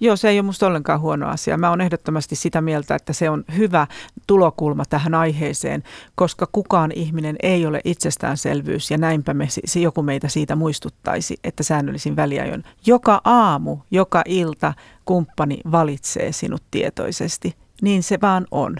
[0.00, 1.57] Joo, se ei ole minusta ollenkaan huono asia.
[1.58, 3.86] Mä olen ehdottomasti sitä mieltä, että se on hyvä
[4.26, 5.82] tulokulma tähän aiheeseen,
[6.14, 11.62] koska kukaan ihminen ei ole itsestäänselvyys ja näinpä me, se joku meitä siitä muistuttaisi, että
[11.62, 17.54] säännöllisin väliajoin joka aamu, joka ilta kumppani valitsee sinut tietoisesti.
[17.82, 18.76] Niin se vaan on.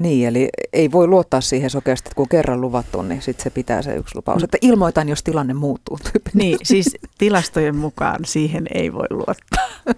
[0.00, 3.82] Niin, eli ei voi luottaa siihen sokeasti, että kun kerran luvattu, niin sitten se pitää
[3.82, 4.42] se yksi lupaus.
[4.42, 5.98] Että ilmoitan, jos tilanne muuttuu.
[6.34, 9.68] Niin, siis tilastojen mukaan siihen ei voi luottaa.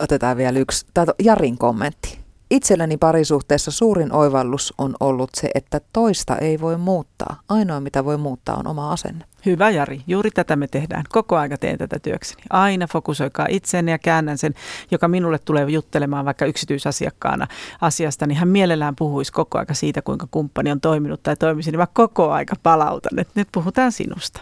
[0.00, 0.86] Otetaan vielä yksi.
[0.94, 2.24] Tämä on Jarin kommentti.
[2.50, 7.40] Itselleni parisuhteessa suurin oivallus on ollut se, että toista ei voi muuttaa.
[7.48, 9.24] Ainoa mitä voi muuttaa on oma asenne.
[9.46, 11.04] Hyvä Jari, juuri tätä me tehdään.
[11.08, 12.42] Koko aika teen tätä työkseni.
[12.50, 14.54] Aina fokusoikaa itseenne ja käännän sen,
[14.90, 17.46] joka minulle tulee juttelemaan vaikka yksityisasiakkaana
[17.80, 21.80] asiasta, niin hän mielellään puhuisi koko aika siitä, kuinka kumppani on toiminut tai toimisi, niin
[21.80, 24.40] mä koko aika palautan, että nyt puhutaan sinusta.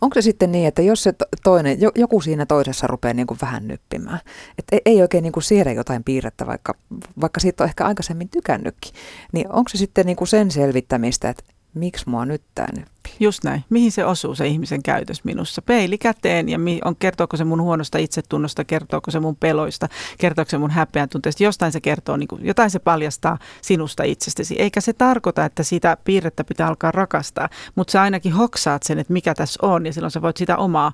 [0.00, 1.14] Onko se sitten niin, että jos se
[1.44, 4.20] toinen, joku siinä toisessa rupeaa niin kuin vähän nyppimään,
[4.58, 6.74] että ei oikein niin kuin siedä jotain piirrettä, vaikka,
[7.20, 8.92] vaikka siitä on ehkä aikaisemmin tykännytkin,
[9.32, 11.44] niin onko se sitten niin kuin sen selvittämistä, että
[11.78, 12.42] miksi mua nyt
[12.76, 13.16] nyppii?
[13.20, 13.64] Just näin.
[13.70, 15.62] Mihin se osuu se ihmisen käytös minussa?
[15.62, 20.50] Peili käteen ja mi- on, kertooko se mun huonosta itsetunnosta, kertooko se mun peloista, kertooko
[20.50, 21.44] se mun häpeän tunteesta.
[21.44, 24.54] Jostain se kertoo, niin kuin, jotain se paljastaa sinusta itsestäsi.
[24.58, 29.12] Eikä se tarkoita, että sitä piirrettä pitää alkaa rakastaa, mutta sä ainakin hoksaat sen, että
[29.12, 30.92] mikä tässä on ja silloin sä voit sitä omaa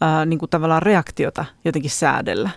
[0.00, 2.50] ää, niin kuin tavallaan reaktiota jotenkin säädellä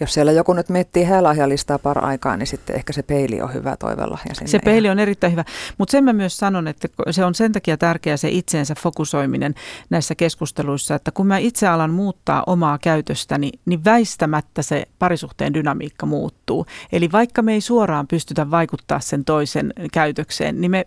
[0.00, 3.76] jos siellä joku nyt miettii häälahjalistaa par aikaa, niin sitten ehkä se peili on hyvä
[3.76, 4.18] toivella.
[4.28, 5.44] Ja se peili on erittäin hyvä.
[5.78, 9.54] Mutta sen mä myös sanon, että se on sen takia tärkeää se itseensä fokusoiminen
[9.90, 16.06] näissä keskusteluissa, että kun mä itse alan muuttaa omaa käytöstäni, niin väistämättä se parisuhteen dynamiikka
[16.06, 16.66] muuttuu.
[16.92, 20.84] Eli vaikka me ei suoraan pystytä vaikuttaa sen toisen käytökseen, niin me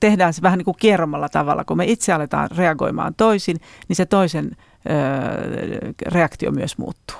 [0.00, 1.64] tehdään se vähän niin kuin kierromalla tavalla.
[1.64, 3.56] Kun me itse aletaan reagoimaan toisin,
[3.88, 4.56] niin se toisen
[4.90, 7.16] öö, reaktio myös muuttuu.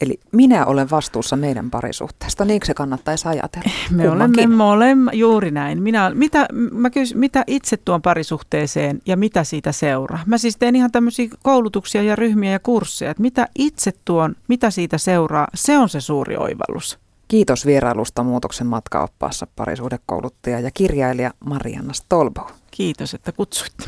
[0.00, 3.70] Eli minä olen vastuussa meidän parisuhteesta, niin se kannattaisi ajatella.
[3.90, 5.82] Me olemme molemmat, juuri näin.
[5.82, 10.22] Minä, mitä, mä kysyn, mitä itse tuon parisuhteeseen ja mitä siitä seuraa?
[10.26, 14.70] Mä siis teen ihan tämmöisiä koulutuksia ja ryhmiä ja kursseja, että mitä itse tuon, mitä
[14.70, 16.98] siitä seuraa, se on se suuri oivallus.
[17.28, 22.50] Kiitos vierailusta Muutoksen matkaoppaassa parisuhdekouluttaja ja kirjailija Marianna Stolbo.
[22.70, 23.84] Kiitos, että kutsuitte.